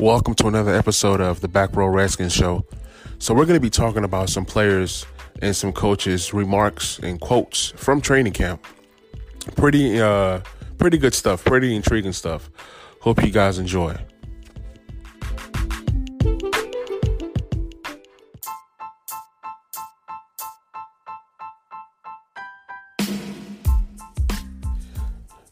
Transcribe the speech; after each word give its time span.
Welcome 0.00 0.32
to 0.36 0.46
another 0.46 0.74
episode 0.74 1.20
of 1.20 1.42
the 1.42 1.48
Back 1.48 1.76
Row 1.76 1.86
Redskins 1.86 2.32
Show. 2.32 2.64
So, 3.18 3.34
we're 3.34 3.44
going 3.44 3.58
to 3.58 3.60
be 3.60 3.68
talking 3.68 4.02
about 4.02 4.30
some 4.30 4.46
players 4.46 5.04
and 5.42 5.54
some 5.54 5.74
coaches' 5.74 6.32
remarks 6.32 6.98
and 7.00 7.20
quotes 7.20 7.72
from 7.72 8.00
training 8.00 8.32
camp. 8.32 8.64
Pretty, 9.56 10.00
uh, 10.00 10.40
pretty 10.78 10.96
good 10.96 11.12
stuff. 11.12 11.44
Pretty 11.44 11.76
intriguing 11.76 12.14
stuff. 12.14 12.48
Hope 13.02 13.22
you 13.22 13.30
guys 13.30 13.58
enjoy. 13.58 13.94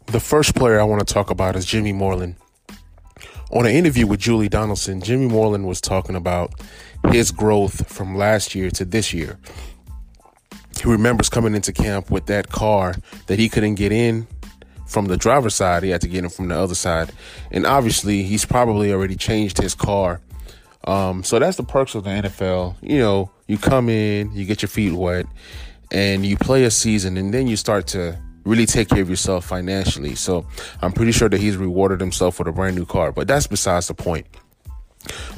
The 0.06 0.20
first 0.20 0.54
player 0.54 0.80
I 0.80 0.84
want 0.84 1.06
to 1.06 1.14
talk 1.14 1.28
about 1.28 1.54
is 1.54 1.66
Jimmy 1.66 1.92
Moreland. 1.92 2.36
On 3.50 3.64
an 3.64 3.72
interview 3.72 4.06
with 4.06 4.20
Julie 4.20 4.50
Donaldson, 4.50 5.00
Jimmy 5.00 5.26
Moreland 5.26 5.66
was 5.66 5.80
talking 5.80 6.16
about 6.16 6.52
his 7.10 7.30
growth 7.30 7.90
from 7.90 8.14
last 8.14 8.54
year 8.54 8.70
to 8.72 8.84
this 8.84 9.14
year. 9.14 9.38
He 10.78 10.88
remembers 10.88 11.30
coming 11.30 11.54
into 11.54 11.72
camp 11.72 12.10
with 12.10 12.26
that 12.26 12.50
car 12.50 12.94
that 13.26 13.38
he 13.38 13.48
couldn't 13.48 13.76
get 13.76 13.90
in 13.90 14.26
from 14.86 15.06
the 15.06 15.16
driver's 15.16 15.54
side. 15.54 15.82
He 15.82 15.90
had 15.90 16.02
to 16.02 16.08
get 16.08 16.24
in 16.24 16.30
from 16.30 16.48
the 16.48 16.58
other 16.58 16.74
side. 16.74 17.10
And 17.50 17.64
obviously, 17.64 18.22
he's 18.22 18.44
probably 18.44 18.92
already 18.92 19.16
changed 19.16 19.58
his 19.58 19.74
car. 19.74 20.20
Um, 20.84 21.24
so 21.24 21.38
that's 21.38 21.56
the 21.56 21.64
perks 21.64 21.94
of 21.94 22.04
the 22.04 22.10
NFL. 22.10 22.76
You 22.82 22.98
know, 22.98 23.30
you 23.46 23.56
come 23.56 23.88
in, 23.88 24.32
you 24.32 24.44
get 24.44 24.60
your 24.60 24.68
feet 24.68 24.92
wet, 24.92 25.26
and 25.90 26.24
you 26.24 26.36
play 26.36 26.64
a 26.64 26.70
season, 26.70 27.16
and 27.16 27.32
then 27.32 27.46
you 27.46 27.56
start 27.56 27.86
to 27.88 28.18
really 28.48 28.66
take 28.66 28.88
care 28.88 29.02
of 29.02 29.10
yourself 29.10 29.44
financially. 29.44 30.14
So 30.14 30.46
I'm 30.82 30.92
pretty 30.92 31.12
sure 31.12 31.28
that 31.28 31.40
he's 31.40 31.56
rewarded 31.56 32.00
himself 32.00 32.38
with 32.38 32.48
a 32.48 32.52
brand 32.52 32.76
new 32.76 32.86
car, 32.86 33.12
but 33.12 33.28
that's 33.28 33.46
besides 33.46 33.88
the 33.88 33.94
point. 33.94 34.26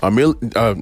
Um, 0.02 0.36
uh, 0.56 0.75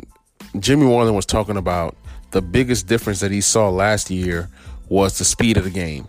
Jimmy 0.61 0.85
Moreland 0.87 1.17
was 1.17 1.27
talking 1.27 1.57
about 1.57 1.97
the 2.31 2.43
biggest 2.43 2.87
difference 2.87 3.20
that 3.20 3.31
he 3.31 3.41
saw 3.41 3.70
last 3.70 4.11
year 4.11 4.48
was 4.89 5.19
the 5.19 5.25
speed 5.25 5.57
of 5.57 5.65
the 5.65 5.70
game. 5.70 6.09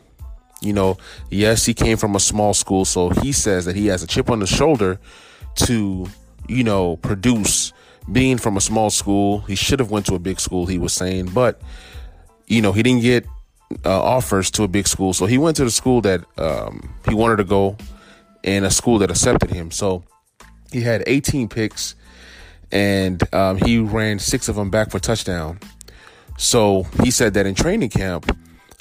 You 0.62 0.74
know, 0.74 0.98
yes, 1.30 1.66
he 1.66 1.74
came 1.74 1.98
from 1.98 2.16
a 2.16 2.20
small 2.20 2.54
school, 2.54 2.84
so 2.84 3.10
he 3.10 3.32
says 3.32 3.66
that 3.66 3.76
he 3.76 3.88
has 3.88 4.04
a 4.04 4.08
chip 4.08 4.30
on 4.30 4.40
the 4.40 4.48
shoulder 4.48 5.00
to, 5.56 6.08
you 6.48 6.64
know, 6.64 6.98
produce. 6.98 7.74
Being 8.12 8.40
from 8.40 8.58
a 8.58 8.62
small 8.62 8.90
school, 8.90 9.42
he 9.42 9.56
should 9.56 9.80
have 9.80 9.92
went 9.92 10.08
to 10.08 10.16
a 10.16 10.20
big 10.20 10.40
school. 10.40 10.66
He 10.66 10.80
was 10.80 10.94
saying, 10.94 11.28
but 11.28 11.62
you 12.48 12.62
know, 12.62 12.72
he 12.72 12.82
didn't 12.84 13.02
get 13.02 13.26
uh, 13.86 14.02
offers 14.02 14.52
to 14.52 14.64
a 14.64 14.68
big 14.68 14.88
school. 14.88 15.14
So 15.14 15.26
he 15.26 15.38
went 15.38 15.58
to 15.58 15.64
the 15.64 15.72
school 15.72 16.02
that 16.02 16.24
um, 16.38 16.94
he 17.08 17.14
wanted 17.14 17.38
to 17.38 17.44
go 17.44 17.78
and 18.44 18.66
a 18.66 18.72
school 18.72 19.00
that 19.00 19.10
accepted 19.12 19.52
him. 19.52 19.72
So 19.72 20.04
he 20.72 20.82
had 20.82 21.04
18 21.08 21.50
picks 21.50 21.96
and 22.72 23.22
um, 23.34 23.58
he 23.58 23.80
ran 23.80 24.20
six 24.20 24.48
of 24.48 24.56
them 24.56 24.70
back 24.70 24.92
for 24.92 25.00
touchdown. 25.00 25.60
So 26.38 26.84
he 27.04 27.12
said 27.12 27.34
that 27.34 27.46
in 27.46 27.56
training 27.56 27.90
camp, 27.90 28.36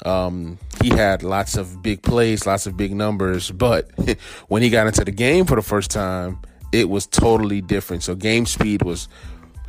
um, 0.05 0.57
he 0.81 0.89
had 0.89 1.23
lots 1.23 1.57
of 1.57 1.83
big 1.83 2.01
plays, 2.01 2.45
lots 2.45 2.65
of 2.67 2.77
big 2.77 2.95
numbers, 2.95 3.51
but 3.51 3.89
when 4.47 4.61
he 4.61 4.69
got 4.69 4.87
into 4.87 5.03
the 5.03 5.11
game 5.11 5.45
for 5.45 5.55
the 5.55 5.61
first 5.61 5.91
time, 5.91 6.39
it 6.71 6.89
was 6.89 7.05
totally 7.05 7.61
different. 7.61 8.03
So 8.03 8.15
game 8.15 8.45
speed 8.45 8.83
was 8.83 9.07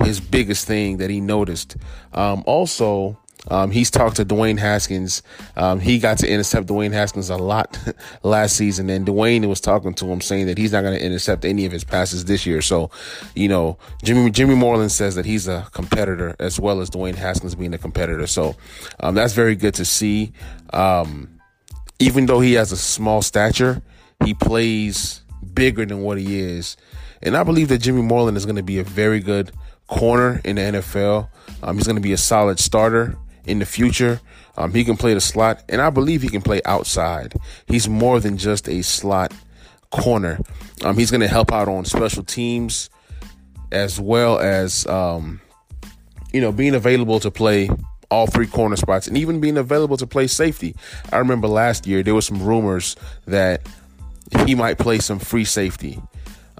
his 0.05 0.21
biggest 0.21 0.67
thing 0.67 0.99
that 0.99 1.11
he 1.11 1.21
noticed. 1.21 1.77
Um, 2.13 2.45
also, 2.47 3.19
um, 3.49 3.71
he's 3.71 3.91
talked 3.91 4.17
to 4.17 4.25
Dwayne 4.25 4.59
Haskins. 4.59 5.23
Um, 5.57 5.81
he 5.81 5.99
got 5.99 6.19
to 6.19 6.31
intercept 6.31 6.67
Dwayne 6.67 6.93
Haskins 6.93 7.31
a 7.31 7.37
lot 7.37 7.79
last 8.23 8.57
season, 8.57 8.91
and 8.91 9.07
Dwayne 9.07 9.49
was 9.49 9.61
talking 9.61 9.95
to 9.95 10.07
him 10.07 10.21
saying 10.21 10.47
that 10.47 10.59
he's 10.59 10.73
not 10.73 10.83
going 10.83 10.99
to 10.99 11.05
intercept 11.05 11.45
any 11.45 11.65
of 11.65 11.73
his 11.73 11.85
passes 11.85 12.27
this 12.27 12.45
year. 12.45 12.61
So, 12.61 12.91
you 13.35 13.49
know, 13.49 13.79
Jimmy 14.03 14.31
Jimmy 14.31 14.55
Moreland 14.55 14.93
says 14.93 15.15
that 15.15 15.25
he's 15.25 15.49
a 15.49 15.67
competitor 15.73 16.37
as 16.39 16.61
well 16.61 16.81
as 16.81 16.91
Dwayne 16.91 17.15
Haskins 17.15 17.55
being 17.55 17.73
a 17.73 17.79
competitor. 17.79 18.27
So, 18.27 18.57
um, 19.01 19.15
that's 19.15 19.33
very 19.33 19.57
good 19.57 19.75
to 19.75 19.85
see. 19.85 20.33
Um, 20.73 21.41
even 21.99 22.27
though 22.27 22.41
he 22.41 22.55
has 22.55 22.73
a 22.73 22.77
small 22.77 23.23
stature, 23.23 23.83
he 24.25 24.35
plays 24.35 25.23
bigger 25.55 25.85
than 25.87 26.03
what 26.03 26.19
he 26.19 26.41
is, 26.41 26.77
and 27.23 27.37
I 27.37 27.43
believe 27.43 27.69
that 27.69 27.79
Jimmy 27.79 28.03
Moreland 28.03 28.37
is 28.37 28.45
going 28.45 28.57
to 28.57 28.63
be 28.63 28.79
a 28.79 28.85
very 28.85 29.21
good 29.21 29.53
corner 29.87 30.41
in 30.45 30.57
the 30.57 30.63
NFL. 30.63 31.29
Um, 31.63 31.77
he's 31.77 31.87
going 31.87 31.97
to 31.97 32.03
be 32.03 32.13
a 32.13 32.19
solid 32.19 32.59
starter 32.59 33.17
in 33.47 33.59
the 33.59 33.67
future. 33.67 34.21
Um, 34.57 34.73
he 34.73 34.85
can 34.85 34.97
play 34.97 35.15
the 35.15 35.21
slot, 35.21 35.63
and 35.69 35.81
I 35.81 35.91
believe 35.91 36.23
he 36.23 36.29
can 36.29 36.43
play 36.43 36.61
outside. 36.65 37.35
He's 37.67 37.89
more 37.89 38.21
than 38.21 38.37
just 38.37 38.69
a 38.69 38.83
slot 38.83 39.33
corner. 39.91 40.39
Um, 40.85 40.97
he's 40.97 41.11
going 41.11 41.21
to 41.21 41.29
help 41.29 41.53
out 41.53 41.69
on 41.69 41.85
special 41.85 42.23
teams 42.23 42.91
as 43.73 44.01
well 44.01 44.39
as, 44.39 44.87
um, 44.87 45.41
you 46.33 46.41
know, 46.41 46.53
being 46.53 46.75
available 46.75 47.21
to 47.21 47.31
play 47.31 47.71
all 48.11 48.27
three 48.27 48.47
corner 48.47 48.77
spots 48.77 49.07
and 49.07 49.17
even 49.17 49.41
being 49.41 49.57
available 49.57 49.97
to 49.97 50.07
play 50.07 50.27
safety. 50.27 50.75
I 51.13 51.19
remember 51.19 51.47
last 51.47 51.87
year 51.87 52.03
there 52.03 52.15
were 52.15 52.23
some 52.23 52.43
rumors 52.43 52.97
that 53.27 53.63
he 54.47 54.55
might 54.55 54.79
play 54.79 54.99
some 54.99 55.19
free 55.19 55.45
safety. 55.45 56.01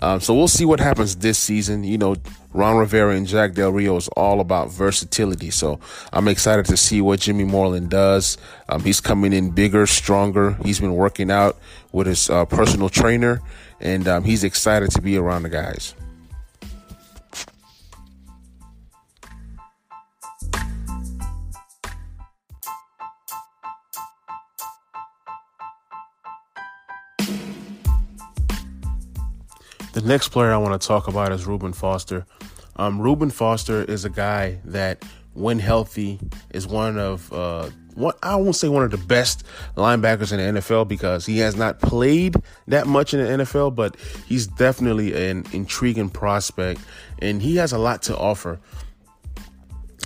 Um, 0.03 0.21
so 0.21 0.35
we'll 0.35 0.49
see 0.49 0.65
what 0.65 0.81
happens 0.81 1.17
this 1.17 1.39
season. 1.39 1.85
You 1.85 1.99
know, 1.99 2.17
Ron 2.53 2.77
Rivera 2.77 3.15
and 3.15 3.27
Jack 3.27 3.53
Del 3.55 3.71
Rio 3.71 3.97
is 3.97 4.09
all 4.09 4.41
about 4.41 4.71
versatility. 4.71 5.51
So 5.51 5.79
I'm 6.13 6.29
excited 6.29 6.67
to 6.67 6.77
see 6.77 7.01
what 7.01 7.21
Jimmy 7.21 7.45
Moreland 7.45 7.91
does. 7.91 8.39
Um, 8.69 8.83
he's 8.83 9.01
coming 9.01 9.33
in 9.33 9.51
bigger, 9.51 9.87
stronger. 9.87 10.57
He's 10.65 10.81
been 10.81 10.95
working 10.95 11.31
out 11.31 11.59
with 11.93 12.07
his 12.07 12.31
uh, 12.31 12.45
personal 12.47 12.89
trainer, 12.89 13.41
and 13.81 14.07
um, 14.09 14.25
he's 14.25 14.45
excited 14.45 14.91
to 14.93 15.03
be 15.03 15.17
around 15.17 15.43
the 15.43 15.49
guys. 15.49 15.95
The 30.01 30.09
next 30.09 30.29
player 30.29 30.51
I 30.51 30.57
want 30.57 30.81
to 30.81 30.89
talk 30.89 31.09
about 31.09 31.31
is 31.31 31.47
Reuben 31.47 31.75
Foster. 31.75 32.25
Um, 32.77 33.03
Reuben 33.03 33.29
Foster 33.29 33.85
is 33.85 34.07
a 34.07 34.09
guy 34.09 34.59
that, 34.65 35.05
when 35.35 35.59
healthy, 35.59 36.19
is 36.55 36.67
one 36.67 36.99
of 36.99 37.31
uh, 37.35 37.69
one, 37.97 38.15
I 38.23 38.37
won't 38.37 38.57
say 38.57 38.69
one 38.69 38.83
of 38.83 38.93
the 38.93 38.97
best 38.97 39.45
linebackers 39.77 40.33
in 40.33 40.55
the 40.55 40.61
NFL 40.61 40.89
because 40.89 41.27
he 41.27 41.37
has 41.41 41.55
not 41.55 41.81
played 41.81 42.35
that 42.69 42.87
much 42.87 43.13
in 43.13 43.23
the 43.23 43.45
NFL, 43.45 43.75
but 43.75 43.95
he's 44.27 44.47
definitely 44.47 45.13
an 45.29 45.45
intriguing 45.53 46.09
prospect, 46.09 46.81
and 47.19 47.43
he 47.43 47.57
has 47.57 47.75
a 47.75 47.79
lot 47.79 48.01
to 48.05 48.17
offer. 48.17 48.59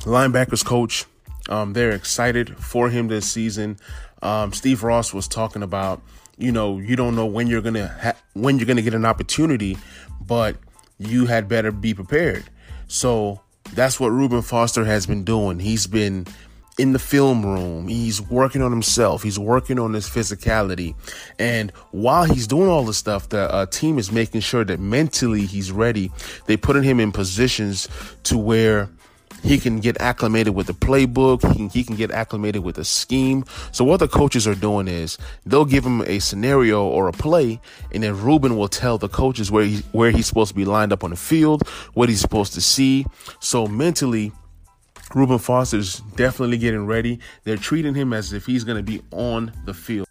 Linebackers 0.00 0.65
coach, 0.65 1.04
um, 1.49 1.72
they're 1.72 1.93
excited 1.93 2.56
for 2.56 2.91
him 2.91 3.06
this 3.06 3.31
season. 3.31 3.77
Um, 4.22 4.53
Steve 4.53 4.83
Russ 4.83 5.15
was 5.15 5.28
talking 5.28 5.62
about 5.62 6.03
you 6.37 6.53
know 6.53 6.78
you 6.78 6.97
don't 6.97 7.15
know 7.15 7.27
when 7.27 7.47
you're 7.47 7.61
gonna 7.61 7.89
ha- 8.03 8.17
when 8.34 8.59
you're 8.59 8.67
gonna 8.67 8.83
get 8.83 8.95
an 8.95 9.05
opportunity, 9.05 9.77
but 10.21 10.56
you 10.99 11.27
had 11.27 11.49
better 11.49 11.71
be 11.71 11.95
prepared. 11.95 12.45
So 12.87 13.41
that's 13.72 13.99
what 13.99 14.09
Reuben 14.09 14.43
Foster 14.43 14.84
has 14.84 15.06
been 15.06 15.25
doing. 15.25 15.59
He's 15.59 15.87
been 15.87 16.27
in 16.78 16.93
the 16.93 16.99
film 16.99 17.45
room. 17.47 17.89
He's 17.89 18.21
working 18.21 18.61
on 18.61 18.71
himself. 18.71 19.22
He's 19.22 19.39
working 19.39 19.78
on 19.78 19.93
his 19.93 20.09
physicality. 20.09 20.95
And 21.39 21.71
while 21.93 22.25
he's 22.25 22.47
doing 22.47 22.69
all 22.69 22.84
this 22.84 22.99
stuff, 22.99 23.28
the 23.28 23.53
uh, 23.53 23.66
team 23.66 23.99
is 23.99 24.11
making 24.11 24.41
sure 24.41 24.65
that 24.65 24.81
mentally 24.81 25.47
he's 25.47 25.71
ready. 25.71 26.11
They 26.47 26.56
putting 26.56 26.83
him 26.83 26.99
in 26.99 27.12
positions 27.12 27.89
to 28.25 28.37
where 28.37 28.91
he 29.44 29.59
can 29.59 29.78
get 29.78 30.00
acclimated 30.00 30.55
with 30.55 30.66
the 30.66 30.72
playbook. 30.72 31.47
He 31.53 31.56
can, 31.56 31.69
he 31.69 31.84
can 31.84 31.97
get 31.97 32.10
acclimated 32.10 32.65
with 32.65 32.77
the 32.77 32.84
scheme. 32.84 33.44
So 33.72 33.84
what 33.84 34.00
the 34.00 34.09
coaches 34.09 34.49
are 34.49 34.55
doing 34.55 34.88
is 34.88 35.19
they'll 35.44 35.66
give 35.66 35.84
him 35.84 36.00
a 36.03 36.19
scenario 36.19 36.84
or 36.84 37.09
a 37.09 37.12
play, 37.12 37.60
and 37.92 38.03
then 38.03 38.21
Reuben 38.21 38.57
will 38.57 38.69
tell 38.69 38.98
the 38.98 39.09
coaches 39.09 39.51
where 39.51 39.65
he 39.65 39.83
where 39.92 40.10
he's 40.10 40.27
supposed 40.27 40.48
to 40.48 40.54
be 40.54 40.65
lined 40.65 40.92
up 40.92 41.04
on 41.04 41.10
the 41.10 41.16
field, 41.16 41.69
what 41.92 42.09
he's 42.09 42.21
supposed 42.21 42.54
to 42.54 42.60
see. 42.60 43.04
So 43.39 43.66
mentally, 43.66 44.33
Reuben 45.15 45.39
Foster's 45.39 46.01
definitely 46.16 46.59
getting 46.59 46.86
ready. 46.86 47.21
They're 47.45 47.57
treating 47.57 47.95
him 47.95 48.13
as 48.13 48.33
if 48.33 48.47
he's 48.47 48.65
going 48.65 48.78
to 48.78 48.83
be 48.83 49.03
on 49.10 49.53
the 49.66 49.74
field. 49.74 50.09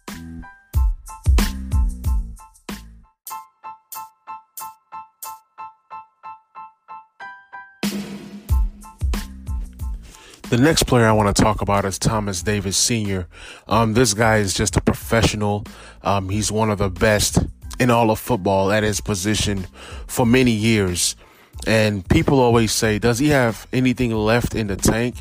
The 10.54 10.62
next 10.62 10.84
player 10.84 11.04
I 11.04 11.10
want 11.10 11.34
to 11.34 11.42
talk 11.42 11.62
about 11.62 11.84
is 11.84 11.98
Thomas 11.98 12.40
Davis 12.40 12.76
Sr. 12.76 13.26
Um, 13.66 13.94
this 13.94 14.14
guy 14.14 14.36
is 14.36 14.54
just 14.54 14.76
a 14.76 14.80
professional. 14.80 15.64
Um, 16.04 16.28
he's 16.28 16.52
one 16.52 16.70
of 16.70 16.78
the 16.78 16.88
best 16.88 17.40
in 17.80 17.90
all 17.90 18.08
of 18.12 18.20
football 18.20 18.70
at 18.70 18.84
his 18.84 19.00
position 19.00 19.66
for 20.06 20.24
many 20.24 20.52
years. 20.52 21.16
And 21.66 22.08
people 22.08 22.38
always 22.38 22.70
say, 22.70 23.00
does 23.00 23.18
he 23.18 23.30
have 23.30 23.66
anything 23.72 24.12
left 24.14 24.54
in 24.54 24.68
the 24.68 24.76
tank? 24.76 25.16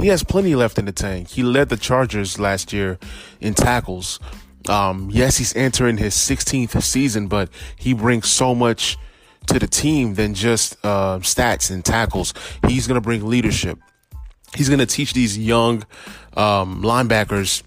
He 0.00 0.06
has 0.06 0.22
plenty 0.22 0.54
left 0.54 0.78
in 0.78 0.84
the 0.84 0.92
tank. 0.92 1.30
He 1.30 1.42
led 1.42 1.68
the 1.68 1.76
Chargers 1.76 2.38
last 2.38 2.72
year 2.72 3.00
in 3.40 3.54
tackles. 3.54 4.20
Um, 4.68 5.10
yes, 5.10 5.36
he's 5.36 5.56
entering 5.56 5.96
his 5.96 6.14
16th 6.14 6.80
season, 6.80 7.26
but 7.26 7.48
he 7.74 7.92
brings 7.92 8.28
so 8.28 8.54
much 8.54 8.96
to 9.48 9.58
the 9.58 9.66
team 9.66 10.14
than 10.14 10.32
just 10.32 10.76
uh, 10.84 11.18
stats 11.22 11.72
and 11.72 11.84
tackles. 11.84 12.32
He's 12.68 12.86
going 12.86 12.94
to 12.94 13.04
bring 13.04 13.26
leadership. 13.26 13.80
He's 14.54 14.68
going 14.68 14.78
to 14.78 14.86
teach 14.86 15.12
these 15.12 15.36
young 15.36 15.84
um, 16.36 16.82
linebackers 16.82 17.62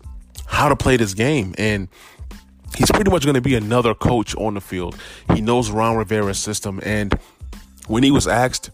how 0.45 0.69
to 0.69 0.75
play 0.75 0.97
this 0.97 1.13
game. 1.13 1.53
And 1.57 1.87
he's 2.75 2.91
pretty 2.91 3.11
much 3.11 3.23
going 3.23 3.35
to 3.35 3.41
be 3.41 3.55
another 3.55 3.93
coach 3.93 4.35
on 4.35 4.55
the 4.55 4.61
field. 4.61 4.97
He 5.33 5.41
knows 5.41 5.69
Ron 5.69 5.97
Rivera's 5.97 6.39
system. 6.39 6.79
And 6.83 7.13
when 7.87 8.03
he 8.03 8.11
was 8.11 8.27
asked 8.27 8.71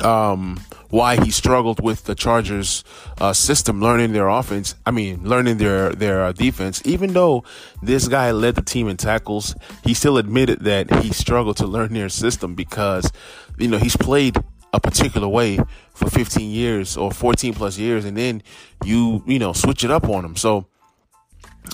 um, 0.00 0.58
why 0.88 1.22
he 1.22 1.30
struggled 1.30 1.82
with 1.82 2.04
the 2.04 2.14
Chargers 2.14 2.82
uh, 3.20 3.32
system, 3.32 3.80
learning 3.80 4.12
their 4.12 4.28
offense. 4.28 4.74
I 4.86 4.90
mean, 4.90 5.28
learning 5.28 5.58
their 5.58 5.90
their 5.92 6.24
uh, 6.24 6.32
defense. 6.32 6.82
Even 6.84 7.12
though 7.12 7.44
this 7.82 8.08
guy 8.08 8.30
led 8.30 8.54
the 8.54 8.62
team 8.62 8.88
in 8.88 8.96
tackles, 8.96 9.54
he 9.84 9.94
still 9.94 10.16
admitted 10.16 10.60
that 10.60 10.90
he 11.02 11.12
struggled 11.12 11.56
to 11.58 11.66
learn 11.66 11.92
their 11.92 12.08
system 12.08 12.54
because 12.54 13.12
you 13.58 13.68
know 13.68 13.78
he's 13.78 13.96
played 13.96 14.36
a 14.72 14.80
particular 14.80 15.28
way 15.28 15.58
for 15.92 16.08
15 16.08 16.50
years 16.50 16.96
or 16.96 17.10
14 17.10 17.54
plus 17.54 17.78
years, 17.78 18.04
and 18.04 18.16
then 18.16 18.42
you 18.84 19.22
you 19.26 19.38
know 19.38 19.52
switch 19.52 19.84
it 19.84 19.90
up 19.90 20.08
on 20.08 20.24
him. 20.24 20.36
So, 20.36 20.66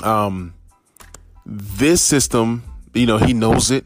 um, 0.02 0.54
this 1.46 2.02
system, 2.02 2.64
you 2.94 3.06
know, 3.06 3.18
he 3.18 3.32
knows 3.32 3.70
it. 3.70 3.84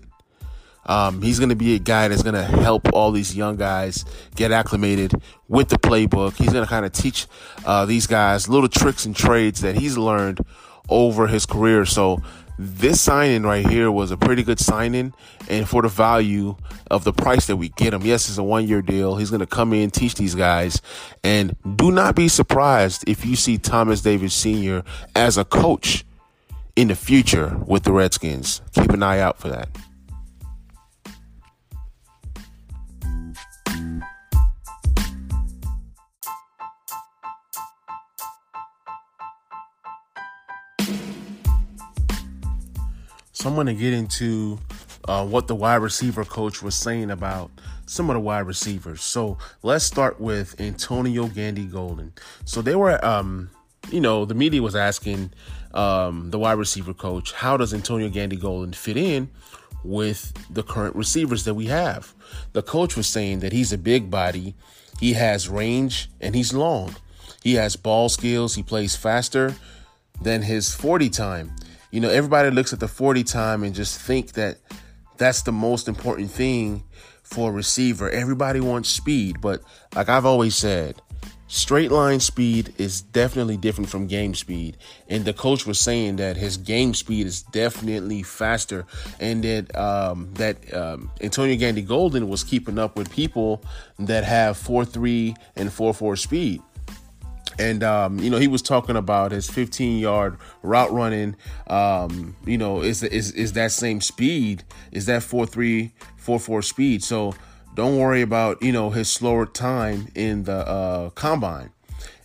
Um, 0.84 1.22
he's 1.22 1.38
going 1.38 1.50
to 1.50 1.56
be 1.56 1.76
a 1.76 1.78
guy 1.78 2.08
that's 2.08 2.24
going 2.24 2.34
to 2.34 2.42
help 2.42 2.92
all 2.92 3.12
these 3.12 3.36
young 3.36 3.56
guys 3.56 4.04
get 4.34 4.50
acclimated 4.50 5.14
with 5.46 5.68
the 5.68 5.78
playbook. 5.78 6.34
He's 6.34 6.52
going 6.52 6.64
to 6.64 6.68
kind 6.68 6.84
of 6.84 6.92
teach 6.92 7.26
uh, 7.64 7.86
these 7.86 8.08
guys 8.08 8.48
little 8.48 8.68
tricks 8.68 9.06
and 9.06 9.14
trades 9.14 9.60
that 9.60 9.76
he's 9.76 9.96
learned 9.96 10.40
over 10.88 11.28
his 11.28 11.46
career. 11.46 11.84
So 11.86 12.20
this 12.62 13.00
signing 13.00 13.42
right 13.42 13.66
here 13.66 13.90
was 13.90 14.10
a 14.10 14.16
pretty 14.16 14.42
good 14.42 14.58
signing, 14.58 15.12
and 15.48 15.68
for 15.68 15.82
the 15.82 15.88
value 15.88 16.56
of 16.90 17.04
the 17.04 17.12
price 17.12 17.46
that 17.46 17.56
we 17.56 17.70
get 17.70 17.92
him, 17.92 18.02
yes, 18.02 18.28
it's 18.28 18.38
a 18.38 18.42
one-year 18.42 18.82
deal. 18.82 19.16
He's 19.16 19.30
going 19.30 19.40
to 19.40 19.46
come 19.46 19.72
in, 19.72 19.90
teach 19.90 20.14
these 20.14 20.34
guys, 20.34 20.80
and 21.24 21.56
do 21.76 21.90
not 21.90 22.14
be 22.14 22.28
surprised 22.28 23.08
if 23.08 23.24
you 23.24 23.36
see 23.36 23.58
Thomas 23.58 24.00
Davis 24.00 24.34
Sr. 24.34 24.84
as 25.14 25.36
a 25.36 25.44
coach 25.44 26.04
in 26.76 26.88
the 26.88 26.94
future 26.94 27.58
with 27.66 27.82
the 27.82 27.92
Redskins. 27.92 28.62
Keep 28.74 28.90
an 28.90 29.02
eye 29.02 29.18
out 29.18 29.38
for 29.38 29.48
that. 29.48 29.68
So 43.42 43.48
I'm 43.48 43.56
going 43.56 43.66
to 43.66 43.74
get 43.74 43.92
into 43.92 44.60
uh, 45.08 45.26
what 45.26 45.48
the 45.48 45.56
wide 45.56 45.82
receiver 45.82 46.24
coach 46.24 46.62
was 46.62 46.76
saying 46.76 47.10
about 47.10 47.50
some 47.86 48.08
of 48.08 48.14
the 48.14 48.20
wide 48.20 48.46
receivers. 48.46 49.02
So 49.02 49.36
let's 49.64 49.84
start 49.84 50.20
with 50.20 50.60
Antonio 50.60 51.26
Gandy 51.26 51.64
Golden. 51.64 52.12
So 52.44 52.62
they 52.62 52.76
were, 52.76 53.04
um, 53.04 53.50
you 53.90 54.00
know, 54.00 54.24
the 54.24 54.36
media 54.36 54.62
was 54.62 54.76
asking 54.76 55.32
um, 55.74 56.30
the 56.30 56.38
wide 56.38 56.52
receiver 56.52 56.94
coach, 56.94 57.32
how 57.32 57.56
does 57.56 57.74
Antonio 57.74 58.08
Gandy 58.08 58.36
Golden 58.36 58.72
fit 58.72 58.96
in 58.96 59.28
with 59.82 60.32
the 60.48 60.62
current 60.62 60.94
receivers 60.94 61.42
that 61.42 61.54
we 61.54 61.66
have? 61.66 62.14
The 62.52 62.62
coach 62.62 62.96
was 62.96 63.08
saying 63.08 63.40
that 63.40 63.52
he's 63.52 63.72
a 63.72 63.78
big 63.78 64.08
body, 64.08 64.54
he 65.00 65.14
has 65.14 65.48
range, 65.48 66.08
and 66.20 66.36
he's 66.36 66.54
long. 66.54 66.94
He 67.42 67.54
has 67.54 67.74
ball 67.74 68.08
skills, 68.08 68.54
he 68.54 68.62
plays 68.62 68.94
faster 68.94 69.56
than 70.20 70.42
his 70.42 70.72
40 70.72 71.10
time 71.10 71.56
you 71.92 72.00
know, 72.00 72.08
everybody 72.08 72.50
looks 72.50 72.72
at 72.72 72.80
the 72.80 72.88
40 72.88 73.22
time 73.22 73.62
and 73.62 73.74
just 73.74 74.00
think 74.00 74.32
that 74.32 74.56
that's 75.18 75.42
the 75.42 75.52
most 75.52 75.86
important 75.86 76.30
thing 76.30 76.82
for 77.22 77.50
a 77.50 77.52
receiver. 77.52 78.10
Everybody 78.10 78.60
wants 78.60 78.88
speed, 78.88 79.40
but 79.40 79.62
like 79.94 80.08
I've 80.08 80.24
always 80.24 80.56
said, 80.56 81.00
straight 81.48 81.92
line 81.92 82.18
speed 82.18 82.72
is 82.78 83.02
definitely 83.02 83.58
different 83.58 83.90
from 83.90 84.06
game 84.06 84.34
speed. 84.34 84.78
And 85.06 85.26
the 85.26 85.34
coach 85.34 85.66
was 85.66 85.78
saying 85.78 86.16
that 86.16 86.38
his 86.38 86.56
game 86.56 86.94
speed 86.94 87.26
is 87.26 87.42
definitely 87.42 88.22
faster, 88.22 88.86
and 89.20 89.44
that 89.44 89.76
um, 89.76 90.30
that 90.34 90.74
um, 90.74 91.10
Antonio 91.20 91.56
Gandy 91.56 91.82
Golden 91.82 92.30
was 92.30 92.42
keeping 92.42 92.78
up 92.78 92.96
with 92.96 93.12
people 93.12 93.62
that 93.98 94.24
have 94.24 94.56
four 94.56 94.86
three 94.86 95.36
and 95.56 95.70
four 95.70 95.92
four 95.92 96.16
speed 96.16 96.62
and 97.62 97.82
um, 97.82 98.18
you 98.18 98.30
know 98.30 98.38
he 98.38 98.48
was 98.48 98.62
talking 98.62 98.96
about 98.96 99.32
his 99.32 99.48
15 99.48 99.98
yard 99.98 100.36
route 100.62 100.92
running 100.92 101.36
um, 101.68 102.36
you 102.44 102.58
know 102.58 102.82
is, 102.82 103.02
is 103.02 103.30
is 103.32 103.52
that 103.52 103.72
same 103.72 104.00
speed 104.00 104.64
is 104.90 105.06
that 105.06 105.22
4344 105.22 106.62
speed. 106.62 107.02
So 107.02 107.34
don't 107.74 107.98
worry 107.98 108.22
about 108.22 108.62
you 108.62 108.72
know 108.72 108.90
his 108.90 109.08
slower 109.08 109.46
time 109.46 110.08
in 110.14 110.44
the 110.44 110.66
uh, 110.68 111.10
combine. 111.10 111.70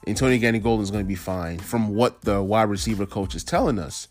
Antonio 0.05 0.37
Gandy 0.39 0.59
Golden 0.59 0.83
is 0.83 0.91
going 0.91 1.03
to 1.03 1.07
be 1.07 1.15
fine 1.15 1.59
from 1.59 1.93
what 1.93 2.21
the 2.21 2.41
wide 2.41 2.69
receiver 2.69 3.05
coach 3.05 3.35
is 3.35 3.43
telling 3.43 3.77
us. 3.77 4.07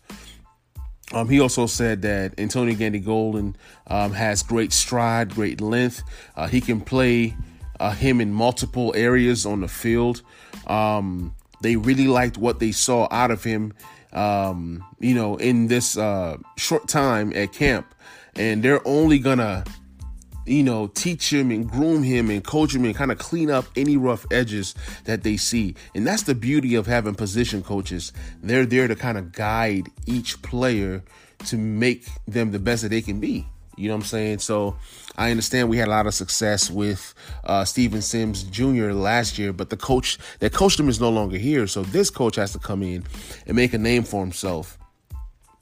Um, 1.13 1.29
he 1.29 1.39
also 1.39 1.65
said 1.65 2.01
that 2.01 2.37
Antonio 2.37 2.75
Gandy 2.75 2.99
Golden 2.99 3.55
um, 3.87 4.11
has 4.11 4.43
great 4.43 4.73
stride, 4.73 5.33
great 5.33 5.61
length. 5.61 6.03
Uh, 6.35 6.47
he 6.47 6.61
can 6.61 6.81
play 6.81 7.35
uh, 7.79 7.91
him 7.91 8.21
in 8.21 8.33
multiple 8.33 8.93
areas 8.95 9.45
on 9.45 9.61
the 9.61 9.67
field. 9.67 10.21
Um, 10.67 11.35
they 11.61 11.75
really 11.75 12.07
liked 12.07 12.37
what 12.37 12.59
they 12.59 12.71
saw 12.71 13.07
out 13.11 13.31
of 13.31 13.43
him, 13.43 13.73
um, 14.13 14.83
you 14.99 15.13
know, 15.13 15.37
in 15.37 15.67
this 15.67 15.97
uh, 15.97 16.37
short 16.57 16.87
time 16.87 17.33
at 17.35 17.53
camp. 17.53 17.93
And 18.35 18.61
they're 18.61 18.85
only 18.87 19.17
gonna, 19.17 19.63
you 20.45 20.63
know, 20.63 20.87
teach 20.87 21.33
him 21.33 21.49
and 21.49 21.67
groom 21.69 22.03
him 22.03 22.29
and 22.29 22.43
coach 22.43 22.75
him 22.75 22.85
and 22.85 22.95
kind 22.95 23.11
of 23.11 23.17
clean 23.17 23.49
up 23.49 23.65
any 23.75 23.97
rough 23.97 24.25
edges 24.31 24.75
that 25.05 25.23
they 25.23 25.37
see. 25.37 25.75
And 25.95 26.05
that's 26.05 26.23
the 26.23 26.35
beauty 26.35 26.75
of 26.75 26.85
having 26.85 27.15
position 27.15 27.63
coaches. 27.63 28.13
They're 28.43 28.67
there 28.67 28.87
to 28.87 28.95
kind 28.95 29.17
of 29.17 29.31
guide 29.31 29.87
each 30.05 30.41
player 30.43 31.03
to 31.45 31.57
make 31.57 32.07
them 32.27 32.51
the 32.51 32.59
best 32.59 32.83
that 32.83 32.89
they 32.89 33.01
can 33.01 33.19
be. 33.19 33.47
You 33.77 33.89
know 33.89 33.95
what 33.95 34.03
I'm 34.03 34.07
saying? 34.07 34.39
So 34.39 34.75
I 35.15 35.29
understand 35.29 35.69
we 35.69 35.77
had 35.77 35.87
a 35.87 35.91
lot 35.91 36.07
of 36.07 36.13
success 36.15 36.69
with 36.69 37.13
uh, 37.43 37.63
Steven 37.63 38.01
Sims 38.01 38.43
Jr. 38.43 38.91
last 38.91 39.37
year, 39.37 39.53
but 39.53 39.69
the 39.69 39.77
coach 39.77 40.17
that 40.39 40.51
coached 40.51 40.79
him 40.79 40.89
is 40.89 40.99
no 40.99 41.09
longer 41.09 41.37
here. 41.37 41.67
So 41.67 41.83
this 41.83 42.09
coach 42.09 42.35
has 42.37 42.53
to 42.53 42.59
come 42.59 42.81
in 42.81 43.03
and 43.45 43.55
make 43.55 43.73
a 43.73 43.77
name 43.77 44.03
for 44.03 44.21
himself. 44.21 44.77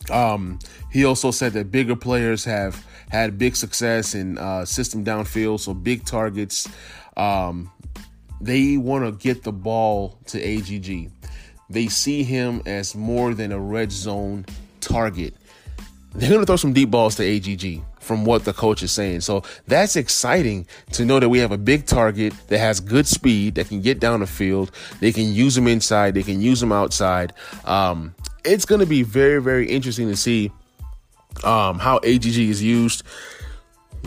Um, 0.09 0.59
he 0.91 1.03
also 1.03 1.31
said 1.31 1.53
that 1.53 1.71
bigger 1.71 1.95
players 1.95 2.45
have 2.45 2.85
had 3.09 3.37
big 3.37 3.55
success 3.55 4.15
in 4.15 4.37
uh, 4.37 4.63
system 4.63 5.03
downfield, 5.03 5.59
so 5.59 5.73
big 5.73 6.05
targets. 6.05 6.69
Um, 7.17 7.71
they 8.39 8.77
want 8.77 9.05
to 9.05 9.11
get 9.11 9.43
the 9.43 9.51
ball 9.51 10.19
to 10.27 10.41
AGG. 10.41 11.11
They 11.69 11.87
see 11.87 12.23
him 12.23 12.61
as 12.65 12.95
more 12.95 13.33
than 13.33 13.51
a 13.51 13.59
red 13.59 13.91
zone 13.91 14.45
target. 14.79 15.33
They're 16.13 16.29
going 16.29 16.41
to 16.41 16.45
throw 16.45 16.55
some 16.55 16.73
deep 16.73 16.91
balls 16.91 17.15
to 17.15 17.23
AGG 17.23 17.83
from 18.05 18.23
what 18.23 18.45
the 18.45 18.53
coach 18.53 18.83
is 18.83 18.91
saying. 18.91 19.21
So 19.21 19.43
that's 19.67 19.95
exciting 19.95 20.67
to 20.93 21.03
know 21.03 21.19
that 21.19 21.29
we 21.29 21.39
have 21.39 21.51
a 21.51 21.57
big 21.57 21.85
target 21.85 22.33
that 22.47 22.59
has 22.59 22.79
good 22.79 23.07
speed, 23.07 23.55
that 23.55 23.67
can 23.67 23.81
get 23.81 23.99
down 23.99 24.19
the 24.19 24.27
field. 24.27 24.71
They 24.99 25.11
can 25.11 25.33
use 25.33 25.55
them 25.55 25.67
inside, 25.67 26.13
they 26.13 26.23
can 26.23 26.39
use 26.39 26.59
them 26.59 26.71
outside. 26.71 27.33
Um, 27.65 28.15
it's 28.45 28.65
going 28.65 28.79
to 28.79 28.85
be 28.85 29.01
very, 29.03 29.41
very 29.41 29.67
interesting 29.67 30.07
to 30.07 30.15
see 30.15 30.51
um, 31.43 31.79
how 31.79 31.97
AGG 31.97 32.37
is 32.37 32.61
used. 32.61 33.03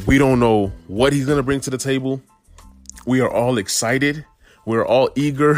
We 0.06 0.16
don't 0.16 0.38
know 0.38 0.68
what 0.86 1.12
he's 1.12 1.26
going 1.26 1.38
to 1.38 1.42
bring 1.42 1.60
to 1.60 1.70
the 1.70 1.78
table. 1.78 2.22
We 3.04 3.20
are 3.20 3.30
all 3.30 3.58
excited. 3.58 4.24
We're 4.64 4.86
all 4.86 5.10
eager 5.16 5.56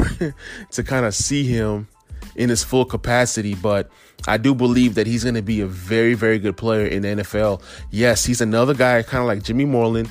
to 0.70 0.82
kind 0.82 1.04
of 1.04 1.14
see 1.14 1.44
him 1.44 1.88
in 2.36 2.48
his 2.48 2.64
full 2.64 2.84
capacity, 2.84 3.54
but 3.54 3.90
I 4.26 4.36
do 4.36 4.54
believe 4.54 4.94
that 4.94 5.06
he's 5.06 5.24
going 5.24 5.34
to 5.34 5.42
be 5.42 5.60
a 5.60 5.66
very, 5.66 6.14
very 6.14 6.38
good 6.38 6.56
player 6.56 6.86
in 6.86 7.02
the 7.02 7.08
NFL. 7.08 7.62
Yes, 7.90 8.24
he's 8.24 8.40
another 8.40 8.74
guy 8.74 9.02
kind 9.02 9.22
of 9.22 9.26
like 9.26 9.42
Jimmy 9.42 9.64
Moreland 9.64 10.10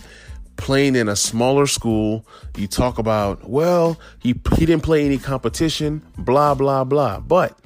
playing 0.58 0.96
in 0.96 1.08
a 1.08 1.16
smaller 1.16 1.68
school. 1.68 2.25
You 2.58 2.68
talk 2.68 2.98
about, 2.98 3.50
well, 3.50 4.00
he 4.20 4.36
he 4.56 4.66
didn't 4.66 4.84
play 4.84 5.06
any 5.06 5.18
competition, 5.18 6.01
blah 6.18 6.54
blah 6.54 6.84
blah. 6.84 7.20
But 7.20 7.58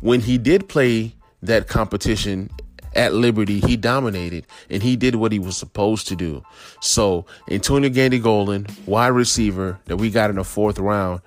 when 0.00 0.20
he 0.20 0.38
did 0.38 0.68
play 0.68 1.14
that 1.42 1.68
competition 1.68 2.50
at 2.94 3.12
Liberty, 3.12 3.60
he 3.60 3.76
dominated 3.76 4.46
and 4.70 4.82
he 4.82 4.96
did 4.96 5.16
what 5.16 5.32
he 5.32 5.38
was 5.38 5.56
supposed 5.56 6.08
to 6.08 6.16
do. 6.16 6.42
So, 6.80 7.26
Antonio 7.50 7.90
Gandy 7.90 8.18
Golden, 8.18 8.66
wide 8.86 9.08
receiver 9.08 9.78
that 9.86 9.96
we 9.96 10.10
got 10.10 10.30
in 10.30 10.36
the 10.36 10.44
fourth 10.44 10.78
round, 10.78 11.20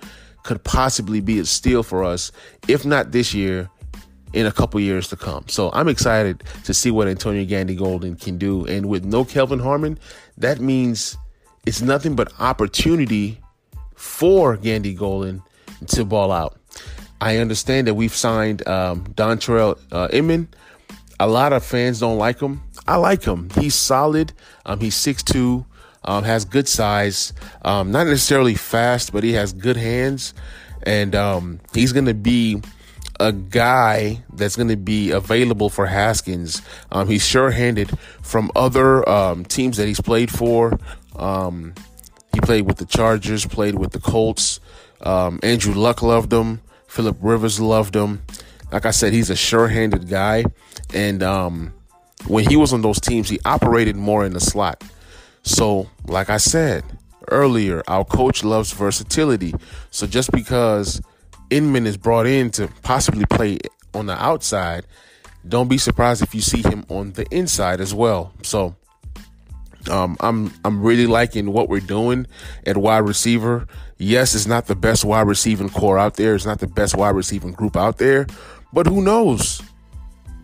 could 0.44 0.63
possibly 0.63 1.20
be 1.20 1.39
a 1.39 1.46
steal 1.46 1.84
for 1.84 2.03
us, 2.03 2.32
if 2.68 2.86
not 2.86 3.12
this 3.12 3.34
year, 3.34 3.70
in 4.33 4.45
a 4.45 4.51
couple 4.51 4.79
years 4.79 5.07
to 5.09 5.15
come. 5.15 5.45
So 5.47 5.69
I'm 5.73 5.88
excited 5.88 6.43
to 6.63 6.73
see 6.73 6.91
what 6.91 7.07
Antonio 7.07 7.45
Gandy 7.45 7.75
Golden 7.75 8.15
can 8.15 8.38
do. 8.38 8.65
And 8.65 8.88
with 8.88 9.03
no 9.03 9.25
Kelvin 9.25 9.59
Harmon, 9.59 10.00
that 10.38 10.59
means 10.59 11.17
it's 11.65 11.81
nothing 11.81 12.15
but 12.15 12.31
opportunity 12.39 13.39
for 13.95 14.57
Gandy 14.57 14.93
Golden 14.93 15.43
to 15.88 16.05
ball 16.05 16.31
out. 16.31 16.57
I 17.19 17.38
understand 17.38 17.88
that 17.88 17.93
we've 17.93 18.15
signed 18.15 18.67
um, 18.67 19.03
Dontrelle 19.13 19.79
uh, 19.91 20.07
Inman. 20.11 20.50
a 21.19 21.27
lot 21.27 21.53
of 21.53 21.63
fans 21.63 22.00
don't 22.00 22.17
like 22.17 22.39
him. 22.39 22.63
I 22.88 22.95
like 22.95 23.23
him. 23.23 23.50
He's 23.59 23.75
solid. 23.75 24.33
Um, 24.65 24.79
he's 24.79 24.95
6'2, 24.95 25.63
um, 26.03 26.23
has 26.23 26.45
good 26.45 26.67
size. 26.67 27.33
Um, 27.63 27.91
not 27.91 28.07
necessarily 28.07 28.55
fast, 28.55 29.13
but 29.13 29.23
he 29.23 29.33
has 29.33 29.53
good 29.53 29.77
hands. 29.77 30.33
And 30.83 31.13
um, 31.13 31.59
he's 31.75 31.93
going 31.93 32.07
to 32.07 32.15
be 32.15 32.59
a 33.22 33.32
guy 33.32 34.24
that's 34.34 34.56
going 34.56 34.68
to 34.70 34.78
be 34.78 35.12
available 35.12 35.70
for 35.70 35.86
Haskins. 35.86 36.62
Um, 36.92 37.08
he's 37.08 37.25
sure 37.25 37.51
handed 37.51 37.92
from 38.22 38.51
other 38.56 39.08
um, 39.08 39.46
teams 39.46 39.78
that 39.78 39.88
he's 39.88 40.01
played 40.01 40.32
for. 40.32 40.80
Um, 41.16 41.74
he 42.34 42.40
played 42.40 42.66
with 42.66 42.78
the 42.78 42.86
Chargers, 42.86 43.46
played 43.46 43.75
with 43.75 43.92
the 43.92 44.00
Colts. 44.00 44.60
Um, 45.01 45.40
Andrew 45.44 45.74
Luck 45.74 46.01
loved 46.01 46.34
him. 46.34 46.62
Philip 46.88 47.18
Rivers 47.22 47.60
loved 47.60 47.96
him. 47.96 48.24
Like 48.72 48.86
I 48.86 48.92
said, 48.92 49.13
he's 49.13 49.30
a 49.30 49.36
sure 49.36 49.68
handed 49.68 50.10
guy. 50.10 50.46
And 50.94 51.22
um, 51.24 51.74
when 52.28 52.50
he 52.50 52.56
was 52.56 52.74
on 52.74 52.82
those 52.82 53.00
teams, 53.00 53.30
he 53.30 53.40
operated 53.46 53.96
more 53.96 54.25
in 54.25 54.34
the 54.34 54.40
slot. 54.40 54.84
So, 55.44 55.90
like 56.06 56.30
I 56.30 56.38
said 56.38 56.84
earlier, 57.30 57.84
our 57.88 58.06
coach 58.06 58.44
loves 58.44 58.72
versatility. 58.72 59.54
So 59.90 60.08
just 60.08 60.32
because 60.32 61.01
Inman 61.51 61.86
is 61.86 61.98
brought 61.98 62.25
in 62.25 62.50
to 62.51 62.70
possibly 62.81 63.25
play 63.25 63.60
on 63.93 64.08
the 64.08 64.13
outside, 64.13 64.86
don't 65.48 65.67
be 65.67 65.77
surprised 65.77 66.22
if 66.22 66.34
you 66.34 66.41
see 66.41 66.62
him 66.62 66.86
on 66.89 67.12
the 67.13 67.25
inside 67.31 67.81
as 67.81 67.93
well. 67.93 68.34
So 68.41 68.75
um, 69.89 70.15
I'm 70.20 70.53
I'm 70.63 70.81
really 70.81 71.08
liking 71.08 71.51
what 71.51 71.70
we're 71.70 71.79
doing 71.79 72.27
at 72.65 72.77
wide 72.77 73.00
receiver. 73.00 73.67
Yes, 73.98 74.34
it's 74.36 74.48
not 74.48 74.67
the 74.67 74.75
best 74.75 75.03
wide 75.03 75.27
receiving 75.27 75.70
corps 75.70 76.00
out 76.00 76.15
there. 76.15 76.36
It's 76.36 76.46
not 76.46 76.60
the 76.60 76.67
best 76.67 76.96
wide 76.96 77.15
receiving 77.15 77.51
group 77.51 77.75
out 77.75 77.98
there, 77.98 78.27
but 78.74 78.88
who 78.88 79.01
knows? 79.01 79.62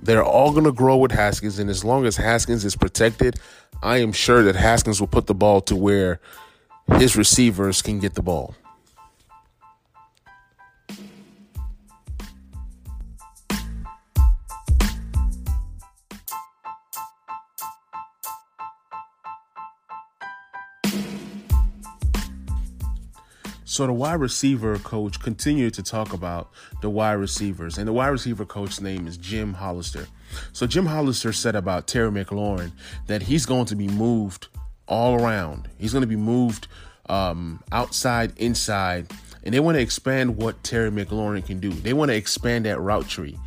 They're 0.01 0.23
all 0.23 0.51
going 0.51 0.63
to 0.63 0.71
grow 0.71 0.97
with 0.97 1.11
Haskins, 1.11 1.59
and 1.59 1.69
as 1.69 1.83
long 1.83 2.05
as 2.05 2.15
Haskins 2.15 2.63
is 2.63 2.75
protected, 2.75 3.39
I 3.81 3.97
am 3.97 4.11
sure 4.11 4.43
that 4.43 4.55
Haskins 4.55 4.99
will 4.99 5.07
put 5.07 5.27
the 5.27 5.33
ball 5.33 5.59
to 5.61 5.75
where 5.75 6.19
his 6.95 7.17
receivers 7.17 7.81
can 7.81 7.99
get 7.99 8.13
the 8.13 8.21
ball. 8.21 8.55
So 23.77 23.85
the 23.85 23.93
wide 23.93 24.21
receiver 24.21 24.79
coach 24.79 25.19
continued 25.19 25.75
to 25.75 25.83
talk 25.83 26.11
about 26.11 26.49
the 26.81 26.89
wide 26.89 27.13
receivers, 27.13 27.77
and 27.77 27.87
the 27.87 27.93
wide 27.93 28.07
receiver 28.07 28.43
coach's 28.43 28.81
name 28.81 29.05
is 29.05 29.17
Jim 29.17 29.53
Hostler. 29.53 30.07
So 30.51 30.65
Jim 30.65 30.87
Hostler 30.87 31.31
said 31.31 31.55
about 31.55 31.85
Terry 31.85 32.09
McLaurin 32.09 32.71
that 33.05 33.21
he's 33.21 33.45
going 33.45 33.65
to 33.65 33.75
be 33.75 33.87
moved 33.87 34.47
all 34.87 35.23
around. 35.23 35.69
He's 35.77 35.91
going 35.91 36.01
to 36.01 36.07
be 36.07 36.15
moved 36.15 36.67
um, 37.07 37.61
outside, 37.71 38.33
inside, 38.37 39.11
and 39.43 39.53
they 39.53 39.59
want 39.59 39.75
to 39.75 39.81
expand 39.81 40.37
what 40.37 40.63
Terry 40.63 40.89
McLaurin 40.89 41.45
can 41.45 41.59
do. 41.59 41.69
They 41.69 41.93
want 41.93 42.09
to 42.09 42.15
expand 42.15 42.65
that 42.65 42.79
route 42.79 43.07
tree. 43.07 43.37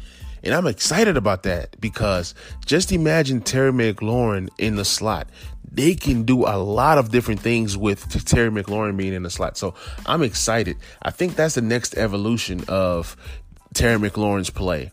And 0.45 0.55
I'm 0.55 0.69
excited 0.69 1.17
about 1.17 1.43
that 1.43 1.75
because 1.81 2.37
just 2.65 2.93
imagine 2.93 3.41
Terry 3.41 3.73
McLaurin 3.73 4.49
in 4.59 4.77
the 4.77 4.85
slot 4.85 5.29
they 5.73 5.95
can 5.95 6.25
do 6.25 6.45
a 6.47 6.59
lot 6.59 6.99
of 6.99 7.11
different 7.11 7.41
things 7.41 7.77
with 7.77 8.25
Terry 8.25 8.51
McLaurin 8.51 8.97
being 8.97 9.13
in 9.13 9.23
the 9.23 9.31
slot. 9.31 9.57
So 9.57 9.75
I'm 10.07 10.23
excited. 10.23 10.77
I 11.03 11.11
think 11.11 11.37
that's 11.37 11.55
the 11.55 11.63
next 11.63 11.97
evolution 11.97 12.65
of 12.69 13.17
Terry 13.75 13.99
McLaurin's 13.99 14.51
play. 14.51 14.91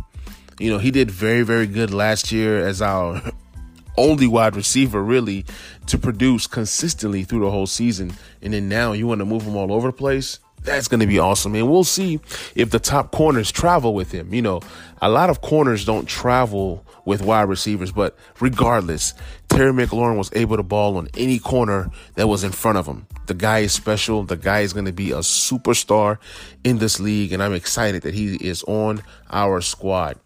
You 0.60 0.72
know, 0.72 0.78
he 0.78 0.92
did 0.92 1.12
very, 1.12 1.44
very 1.44 1.68
good 1.68 1.94
last 1.94 2.32
year 2.32 2.66
as 2.66 2.82
our 2.82 3.22
only 3.98 4.28
wide 4.28 4.56
receiver, 4.56 5.04
really, 5.04 5.46
to 5.88 5.98
produce 5.98 6.48
consistently 6.48 7.24
through 7.24 7.42
the 7.42 7.52
whole 7.52 7.68
season. 7.68 8.14
And 8.42 8.54
then 8.54 8.70
now 8.70 8.94
you 8.94 9.08
want 9.08 9.20
to 9.20 9.26
move 9.26 9.44
him 9.44 9.56
all 9.56 9.72
over 9.72 9.90
the 9.90 9.98
place. 9.98 10.40
That's 10.68 10.90
going 10.90 11.00
to 11.00 11.08
be 11.08 11.18
awesome. 11.18 11.56
And 11.56 11.72
we'll 11.72 11.86
see 11.86 12.20
if 12.54 12.72
the 12.72 12.80
top 12.80 13.14
corners 13.14 13.54
travel 13.54 13.94
with 13.94 14.12
him. 14.12 14.34
You 14.34 14.42
know, 14.42 14.60
a 15.02 15.08
lot 15.10 15.30
of 15.30 15.40
corners 15.40 15.86
don't 15.86 16.06
travel 16.06 16.86
with 17.06 17.22
wide 17.22 17.44
receivers, 17.44 17.90
but 17.90 18.18
regardless, 18.42 19.14
Terry 19.48 19.72
McLaurin 19.72 20.18
was 20.18 20.30
able 20.34 20.58
to 20.58 20.64
ball 20.64 20.98
on 20.98 21.08
any 21.16 21.40
corner 21.40 21.90
that 22.16 22.28
was 22.28 22.44
in 22.44 22.52
front 22.52 22.78
of 22.78 22.86
him. 22.86 23.08
The 23.28 23.34
guy 23.34 23.60
is 23.60 23.72
special. 23.72 24.24
The 24.24 24.36
guy 24.36 24.60
is 24.60 24.74
going 24.74 24.88
to 24.88 24.92
be 24.92 25.12
a 25.12 25.20
superstar 25.20 26.18
in 26.66 26.80
this 26.80 27.00
league, 27.00 27.32
and 27.32 27.42
I'm 27.42 27.54
excited 27.54 28.02
that 28.02 28.14
he 28.14 28.36
is 28.36 28.62
on 28.64 29.02
our 29.30 29.62
squad. 29.62 30.20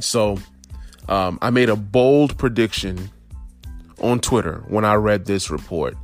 So, 0.00 0.38
um, 1.08 1.38
I 1.40 1.50
made 1.50 1.68
a 1.68 1.76
bold 1.76 2.36
prediction 2.36 3.10
on 4.00 4.20
Twitter 4.20 4.62
when 4.68 4.84
I 4.84 4.94
read 4.94 5.24
this 5.24 5.50
report. 5.50 5.96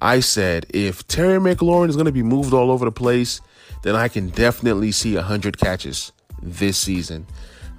I 0.00 0.20
said, 0.20 0.66
if 0.70 1.06
Terry 1.06 1.38
McLaurin 1.38 1.88
is 1.88 1.96
going 1.96 2.06
to 2.06 2.12
be 2.12 2.22
moved 2.22 2.52
all 2.52 2.70
over 2.70 2.84
the 2.84 2.92
place, 2.92 3.40
then 3.82 3.96
I 3.96 4.08
can 4.08 4.28
definitely 4.28 4.92
see 4.92 5.14
100 5.14 5.58
catches 5.58 6.12
this 6.42 6.78
season. 6.78 7.26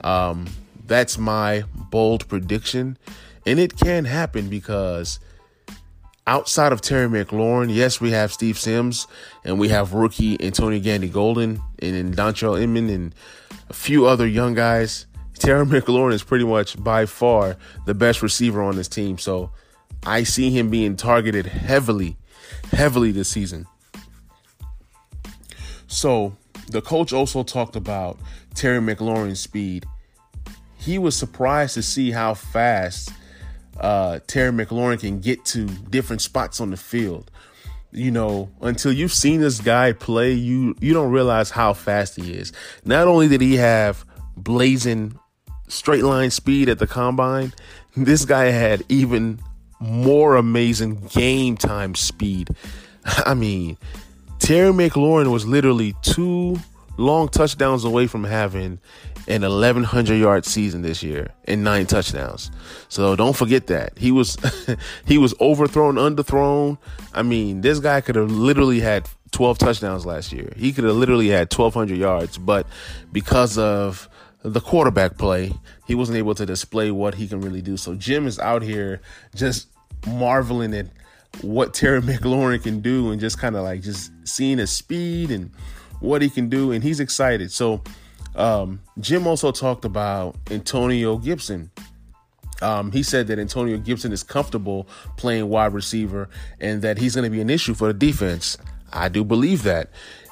Um, 0.04 0.48
that's 0.86 1.18
my 1.18 1.64
bold 1.74 2.28
prediction. 2.28 2.98
And 3.46 3.60
it 3.60 3.78
can 3.78 4.06
happen 4.06 4.50
because 4.50 5.20
outside 6.28 6.72
of 6.72 6.82
Terry 6.82 7.08
McLaurin, 7.08 7.74
yes, 7.74 8.00
we 8.00 8.12
have 8.12 8.32
Steve 8.32 8.58
Sims 8.58 9.08
and 9.44 9.60
we 9.60 9.70
have 9.70 9.94
rookie 9.94 10.42
Antonio 10.44 10.80
Gandy 10.80 11.10
Golden 11.10 11.62
and, 11.80 11.96
and 11.96 12.16
Dontrelle 12.16 12.62
Inman 12.62 12.90
and 12.90 13.16
a 13.70 13.74
few 13.74 14.06
other 14.06 14.28
young 14.28 14.54
guys. 14.54 15.08
Terry 15.42 15.66
McLaurin 15.66 16.14
is 16.14 16.22
pretty 16.22 16.46
much 16.46 16.82
by 16.84 17.08
far 17.08 17.58
the 17.88 17.96
best 17.96 18.22
receiver 18.22 18.62
on 18.62 18.76
this 18.76 18.88
team. 18.88 19.18
So 19.18 19.50
I 20.06 20.22
see 20.22 20.52
him 20.52 20.70
being 20.70 20.96
targeted 20.96 21.48
heavily, 21.48 22.16
heavily 22.72 23.12
this 23.12 23.30
season. 23.30 23.66
So 25.88 26.38
the 26.68 26.80
coach 26.80 27.12
also 27.12 27.42
talked 27.42 27.76
about 27.76 28.20
Terry 28.54 28.78
McLaurin's 28.78 29.40
speed. 29.40 29.88
He 30.78 31.00
was 31.00 31.16
surprised 31.16 31.74
to 31.74 31.82
see 31.82 32.12
how 32.12 32.36
fast 32.36 33.12
uh, 33.80 34.20
Terry 34.28 34.52
McLaurin 34.52 35.00
can 35.00 35.22
get 35.22 35.44
to 35.46 35.66
different 35.66 36.22
spots 36.22 36.62
on 36.62 36.70
the 36.70 36.78
field. 36.78 37.32
You 37.92 38.12
know, 38.12 38.52
until 38.62 38.92
you've 38.92 39.12
seen 39.12 39.42
this 39.42 39.60
guy 39.60 39.94
play, 39.94 40.34
you 40.34 40.76
you 40.80 40.94
don't 40.94 41.12
realize 41.12 41.50
how 41.50 41.74
fast 41.74 42.16
he 42.16 42.32
is. 42.32 42.54
Not 42.86 43.08
only 43.08 43.28
did 43.28 43.42
he 43.42 43.56
have 43.56 44.06
blazing 44.38 45.18
straight 45.72 46.04
line 46.04 46.32
speed 46.32 46.70
at 46.70 46.80
the 46.80 46.88
combine, 46.88 47.54
this 47.96 48.26
guy 48.26 48.46
had 48.46 48.84
even 48.90 49.40
more 49.80 50.36
amazing 50.36 51.08
game 51.08 51.58
time 51.58 51.96
speed. 51.96 52.50
I 53.06 53.34
mean, 53.34 53.78
Terry 54.40 54.72
McLaurin 54.72 55.32
was 55.32 55.46
literally 55.46 55.96
two 56.02 56.60
long 56.98 57.30
touchdowns 57.30 57.84
away 57.84 58.06
from 58.06 58.24
having 58.24 58.80
an 59.28 59.44
1100 59.44 60.16
yard 60.16 60.46
season 60.46 60.82
this 60.82 61.02
year 61.02 61.30
and 61.46 61.64
nine 61.64 61.86
touchdowns. 61.86 62.52
So 62.90 63.16
don't 63.16 63.36
forget 63.36 63.68
that. 63.68 63.98
He 63.98 64.12
was 64.12 64.38
he 65.06 65.18
was 65.18 65.34
overthrown, 65.40 65.96
underthrown. 65.96 66.78
I 67.14 67.24
mean, 67.24 67.62
this 67.62 67.80
guy 67.80 68.02
could 68.02 68.16
have 68.16 68.32
literally 68.32 68.80
had 68.80 69.08
12 69.32 69.58
touchdowns 69.58 70.06
last 70.06 70.32
year. 70.34 70.52
He 70.58 70.74
could 70.74 70.84
have 70.84 70.96
literally 70.96 71.30
had 71.30 71.54
1200 71.54 71.98
yards, 71.98 72.38
but 72.38 72.68
because 73.12 73.58
of 73.58 74.10
the 74.44 74.60
quarterback 74.60 75.18
play, 75.18 75.54
he 75.86 75.96
wasn't 75.96 76.18
able 76.18 76.36
to 76.36 76.46
display 76.46 76.92
what 76.92 77.16
he 77.16 77.28
can 77.28 77.42
really 77.42 77.62
do. 77.62 77.78
So 77.78 77.96
Jim 77.96 78.28
is 78.28 78.40
out 78.40 78.62
here 78.62 79.02
just 79.36 79.68
marveling 80.08 80.74
at 80.74 80.88
what 81.42 81.74
Terry 81.74 82.02
McLaurin 82.02 82.62
can 82.62 82.82
do 82.82 83.12
and 83.12 83.20
just 83.20 83.40
kind 83.40 83.56
of 83.56 83.64
like 83.64 83.82
just 83.82 84.12
seeing 84.24 84.58
his 84.58 84.72
speed 84.72 85.32
and 85.32 85.52
what 86.00 86.22
he 86.22 86.30
can 86.30 86.50
do, 86.50 86.72
and 86.72 86.84
he's 86.84 87.00
excited. 87.00 87.52
So 87.52 87.82
um, 88.36 88.82
Jim 89.00 89.28
also 89.28 89.52
talked 89.52 89.86
about 89.86 90.36
Antonio 90.50 91.18
Gibson. 91.18 91.70
Um, 92.62 92.92
he 92.92 93.04
said 93.04 93.28
that 93.28 93.40
Antonio 93.40 93.78
Gibson 93.78 94.12
is 94.12 94.24
comfortable 94.24 94.88
playing 95.18 95.50
wide 95.50 95.74
receiver 95.74 96.30
and 96.60 96.82
that 96.84 96.98
he's 96.98 97.16
going 97.16 97.24
to 97.24 97.32
be 97.32 97.42
an 97.42 97.50
issue 97.50 97.74
for 97.74 97.88
the 97.88 97.94
defense. 97.94 98.58
I 98.94 99.10
do 99.10 99.24
believe 99.24 99.64
that. 99.64 99.90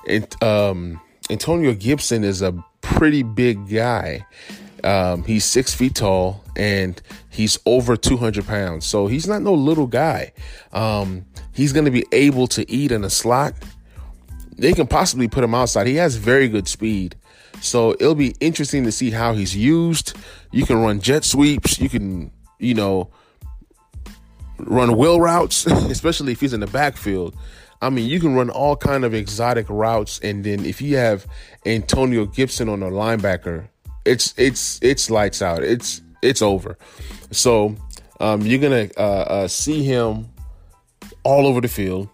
And, 0.08 0.44
um, 0.44 1.02
Antonio 1.32 1.74
Gibson 1.74 2.24
is 2.24 2.42
a 2.42 2.52
pretty 2.82 3.24
big 3.24 3.70
guy. 3.70 4.26
Um, 4.84 5.24
he's 5.24 5.44
six 5.44 5.74
feet 5.74 5.96
tall 5.96 6.44
and 6.56 7.02
he's 7.30 7.60
over 7.66 7.98
200 7.98 8.46
pounds. 8.46 8.86
So 8.86 9.08
he's 9.08 9.28
not 9.28 9.42
no 9.42 9.54
little 9.54 9.88
guy. 9.88 10.32
Um, 10.72 11.26
he's 11.54 11.74
going 11.74 11.86
to 11.86 11.92
be 11.92 12.06
able 12.12 12.48
to 12.48 12.70
eat 12.72 12.92
in 12.92 13.04
a 13.04 13.10
slot 13.10 13.54
they 14.60 14.74
can 14.74 14.88
possibly 14.88 15.28
put 15.28 15.44
him 15.44 15.56
outside. 15.56 15.88
He 15.88 15.96
has 15.96 16.16
very 16.16 16.48
good 16.48 16.68
speed. 16.68 17.16
So 17.62 17.94
it'll 17.94 18.16
be 18.16 18.36
interesting 18.40 18.84
to 18.84 18.92
see 18.92 19.10
how 19.12 19.34
he's 19.34 19.56
used. 19.56 20.16
You 20.52 20.66
can 20.66 20.78
run 20.82 21.00
jet 21.00 21.24
sweeps. 21.24 21.80
You 21.80 21.90
can, 21.90 22.32
you 22.60 22.74
know, 22.74 23.10
run 24.58 24.98
wheel 24.98 25.20
routes, 25.20 25.66
especially 25.68 26.34
if 26.34 26.42
he's 26.42 26.54
in 26.54 26.60
the 26.60 26.68
backfield. 26.68 27.36
I 27.82 27.90
mean, 27.90 28.10
you 28.10 28.20
can 28.20 28.36
run 28.36 28.50
all 28.50 28.76
kind 28.76 29.06
of 29.06 29.14
exotic 29.14 29.66
routes, 29.70 30.20
and 30.20 30.44
then 30.44 30.66
if 30.66 30.82
you 30.82 30.98
have 30.98 31.26
Antonio 31.66 32.26
Gibson 32.26 32.68
on 32.68 32.84
a 32.84 32.90
linebacker, 32.90 33.70
it's 34.06 34.34
it's 34.38 34.80
it's 34.82 35.10
lights 35.10 35.42
out. 35.42 35.64
It's 35.64 36.02
it's 36.22 36.42
over. 36.42 36.78
So 37.32 37.76
um, 38.20 38.42
you're 38.42 38.60
gonna 38.60 38.90
uh, 38.98 39.02
uh, 39.02 39.48
see 39.48 39.84
him 39.84 40.30
all 41.24 41.48
over 41.48 41.62
the 41.62 41.68
field. 41.68 42.10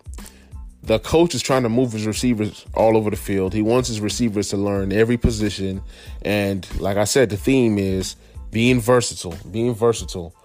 The 0.83 0.99
coach 0.99 1.33
is 1.33 1.41
trying 1.41 1.63
to 1.63 1.69
move 1.69 1.93
his 1.93 2.05
receivers 2.05 2.63
all 2.75 2.95
over 2.95 3.09
the 3.09 3.15
field. 3.15 3.53
He 3.55 3.63
wants 3.63 3.87
his 3.87 3.99
receivers 3.99 4.49
to 4.49 4.57
learn 4.57 4.91
every 4.91 5.17
position, 5.17 5.81
and 6.21 6.67
like 6.79 6.97
I 6.97 7.05
said, 7.05 7.31
the 7.31 7.37
theme 7.37 7.79
is 7.79 8.15
being 8.51 8.79
versatile, 8.79 9.35
being 9.51 9.73
versatile. 9.73 10.35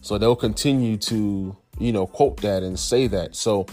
So 0.00 0.16
they'll 0.16 0.36
continue 0.36 0.96
to 0.96 1.54
you 1.78 1.92
know 1.92 2.06
quote 2.06 2.38
that 2.38 2.62
and 2.62 2.78
say 2.78 3.08
that. 3.08 3.36
So 3.36 3.66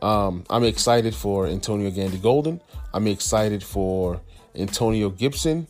um, 0.00 0.44
I'm 0.50 0.64
excited 0.64 1.14
for 1.14 1.46
Antonio 1.46 1.90
Gandy 1.90 2.18
Golden. 2.18 2.60
I'm 2.94 3.06
excited 3.06 3.62
for 3.62 4.20
Antonio 4.54 5.10
Gibson, 5.10 5.66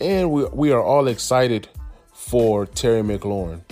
and 0.00 0.30
we 0.30 0.44
we 0.46 0.72
are 0.72 0.82
all 0.82 1.08
excited 1.08 1.68
for 2.12 2.66
Terry 2.66 3.02
McLaurin. 3.02 3.62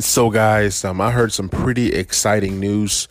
So, 0.00 0.28
guys, 0.30 0.84
um, 0.84 1.00
I 1.00 1.12
heard 1.12 1.32
some 1.32 1.48
pretty 1.48 1.92
exciting 1.92 2.58
news. 2.58 3.06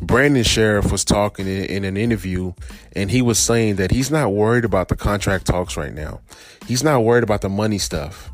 Brandon 0.00 0.44
Scherff 0.44 0.92
was 0.92 1.04
talking 1.04 1.46
in, 1.46 1.64
in, 1.64 1.84
an 1.84 1.96
interview, 1.96 2.52
and 2.94 3.10
he 3.10 3.22
was 3.22 3.38
saying 3.38 3.76
that 3.76 3.90
he's 3.90 4.10
not 4.10 4.32
worried 4.32 4.64
about 4.64 4.88
the 4.88 4.96
contract 4.96 5.46
talks 5.46 5.76
right 5.76 5.92
now. 5.92 6.20
He's 6.66 6.84
not 6.84 7.02
worried 7.02 7.24
about 7.24 7.40
the 7.40 7.48
money 7.48 7.78
stuff. 7.78 8.30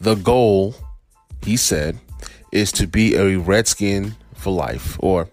The 0.00 0.14
goal, 0.14 0.74
he 1.42 1.56
said, 1.56 1.98
is 2.50 2.72
to 2.72 2.86
be 2.86 3.14
a 3.14 3.38
Redskin 3.38 4.16
for 4.34 4.52
life 4.52 4.96
or 5.00 5.28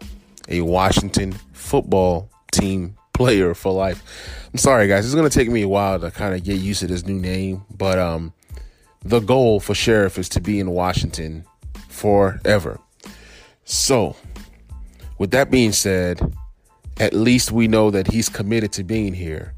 a 0.49 0.61
Washington 0.61 1.33
football 1.53 2.29
team 2.51 2.97
player 3.13 3.53
for 3.53 3.73
life. 3.73 4.03
I'm 4.51 4.59
sorry, 4.59 4.87
guys. 4.87 5.05
It's 5.05 5.15
going 5.15 5.29
to 5.29 5.35
take 5.35 5.49
me 5.49 5.63
a 5.63 5.67
while 5.67 5.99
to 5.99 6.11
kind 6.11 6.35
of 6.35 6.43
get 6.43 6.57
used 6.59 6.81
to 6.81 6.87
this 6.87 7.05
new 7.05 7.19
name, 7.19 7.63
but 7.75 7.97
um, 7.97 8.33
the 9.03 9.19
goal 9.19 9.59
for 9.59 9.73
Scherff 9.73 10.17
is 10.17 10.29
to 10.29 10.41
be 10.41 10.59
in 10.59 10.69
Washington 10.69 11.45
forever. 11.87 12.79
So, 13.63 14.15
with 15.17 15.31
that 15.31 15.49
being 15.51 15.71
said, 15.71 16.33
at 16.99 17.13
least 17.13 17.51
we 17.51 17.67
know 17.67 17.91
that 17.91 18.07
he's 18.07 18.29
committed 18.29 18.71
to 18.73 18.83
being 18.83 19.13
here. 19.13 19.53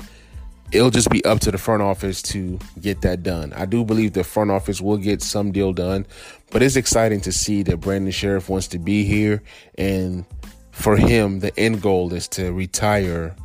It'll 0.72 0.92
just 0.92 1.10
be 1.10 1.24
up 1.26 1.40
to 1.42 1.52
the 1.52 1.58
front 1.58 1.82
office 1.82 2.22
to 2.24 2.60
get 2.80 3.02
that 3.02 3.24
done. 3.24 3.54
I 3.54 3.66
do 3.66 3.84
believe 3.84 4.14
the 4.14 4.24
front 4.24 4.52
office 4.52 4.80
will 4.80 4.98
get 4.98 5.22
some 5.22 5.52
deal 5.52 5.74
done, 5.74 6.06
but 6.52 6.62
it's 6.62 6.76
exciting 6.76 7.22
to 7.22 7.32
see 7.32 7.64
that 7.64 7.78
Brandon 7.78 8.12
Scherff 8.12 8.50
wants 8.50 8.68
to 8.70 8.80
be 8.80 9.04
here. 9.04 9.42
And 9.76 10.26
for 10.72 10.96
him, 10.96 11.40
the 11.40 11.58
end 11.60 11.82
goal 11.82 12.14
is 12.14 12.28
to 12.30 12.52
retire 12.52 13.36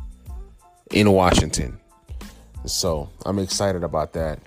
in 0.91 1.11
Washington. 1.11 1.79
So 2.65 3.09
I'm 3.25 3.39
excited 3.39 3.83
about 3.83 4.13
that. 4.13 4.39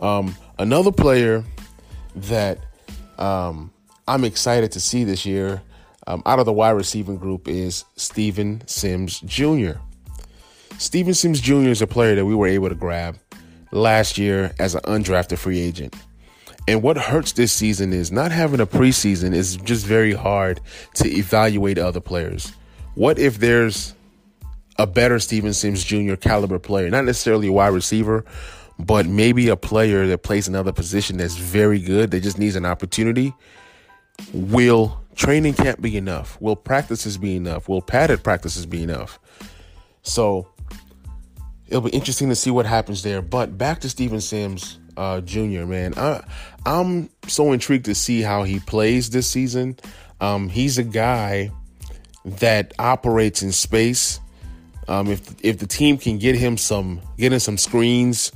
Um, 0.00 0.36
another 0.58 0.92
player 0.92 1.44
that 2.16 2.58
um, 3.18 3.70
I'm 4.06 4.24
excited 4.24 4.72
to 4.72 4.80
see 4.80 5.04
this 5.04 5.24
year 5.24 5.62
um, 6.10 6.22
out 6.26 6.40
of 6.40 6.46
the 6.46 6.52
wide 6.52 6.70
receiving 6.70 7.16
group 7.16 7.46
is 7.46 7.84
Steven 7.96 8.66
Sims 8.66 9.20
Jr. 9.20 9.72
Steven 10.78 11.14
Sims 11.14 11.40
Jr. 11.40 11.68
is 11.68 11.82
a 11.82 11.86
player 11.86 12.16
that 12.16 12.26
we 12.26 12.34
were 12.34 12.48
able 12.48 12.68
to 12.68 12.74
grab 12.74 13.16
last 13.70 14.18
year 14.18 14.52
as 14.58 14.74
an 14.74 14.80
undrafted 14.82 15.38
free 15.38 15.60
agent. 15.60 15.94
And 16.66 16.82
what 16.82 16.96
hurts 16.96 17.32
this 17.32 17.52
season 17.52 17.92
is 17.92 18.10
not 18.10 18.32
having 18.32 18.60
a 18.60 18.66
preseason 18.66 19.34
is 19.34 19.56
just 19.56 19.86
very 19.86 20.12
hard 20.12 20.60
to 20.94 21.08
evaluate 21.08 21.78
other 21.78 22.00
players. 22.00 22.52
What 22.94 23.18
if 23.18 23.38
there's 23.38 23.94
a 24.78 24.86
better 24.86 25.20
Steven 25.20 25.52
Sims 25.52 25.84
Jr. 25.84 26.16
caliber 26.16 26.58
player, 26.58 26.90
not 26.90 27.04
necessarily 27.04 27.48
a 27.48 27.52
wide 27.52 27.68
receiver, 27.68 28.24
but 28.80 29.06
maybe 29.06 29.48
a 29.48 29.56
player 29.56 30.06
that 30.08 30.22
plays 30.24 30.48
another 30.48 30.72
position 30.72 31.18
that's 31.18 31.36
very 31.36 31.78
good 31.78 32.10
that 32.10 32.20
just 32.20 32.38
needs 32.38 32.56
an 32.56 32.66
opportunity? 32.66 33.32
Will 34.32 35.00
training 35.20 35.52
can't 35.52 35.80
be 35.82 35.98
enough? 35.98 36.40
Will 36.40 36.56
practices 36.56 37.18
be 37.18 37.36
enough? 37.36 37.68
Will 37.68 37.82
padded 37.82 38.24
practices 38.24 38.64
be 38.64 38.82
enough? 38.82 39.18
So 40.02 40.48
it'll 41.68 41.82
be 41.82 41.90
interesting 41.90 42.30
to 42.30 42.34
see 42.34 42.50
what 42.50 42.64
happens 42.64 43.02
there. 43.02 43.20
But 43.20 43.58
back 43.58 43.80
to 43.80 43.90
Steven 43.90 44.22
Sims 44.22 44.78
uh, 44.96 45.20
Jr. 45.20 45.66
Man, 45.66 45.94
I, 45.96 46.24
I'm 46.64 47.10
so 47.28 47.52
intrigued 47.52 47.84
to 47.84 47.94
see 47.94 48.22
how 48.22 48.44
he 48.44 48.60
plays 48.60 49.10
this 49.10 49.28
season. 49.28 49.78
Um, 50.22 50.48
he's 50.48 50.78
a 50.78 50.84
guy 50.84 51.50
that 52.24 52.72
operates 52.78 53.42
in 53.42 53.52
space. 53.52 54.20
Um, 54.88 55.08
if 55.08 55.34
if 55.44 55.58
the 55.58 55.66
team 55.66 55.98
can 55.98 56.18
get 56.18 56.34
him 56.34 56.56
some 56.56 57.00
get 57.18 57.32
him 57.32 57.38
some 57.38 57.58
screens, 57.58 58.32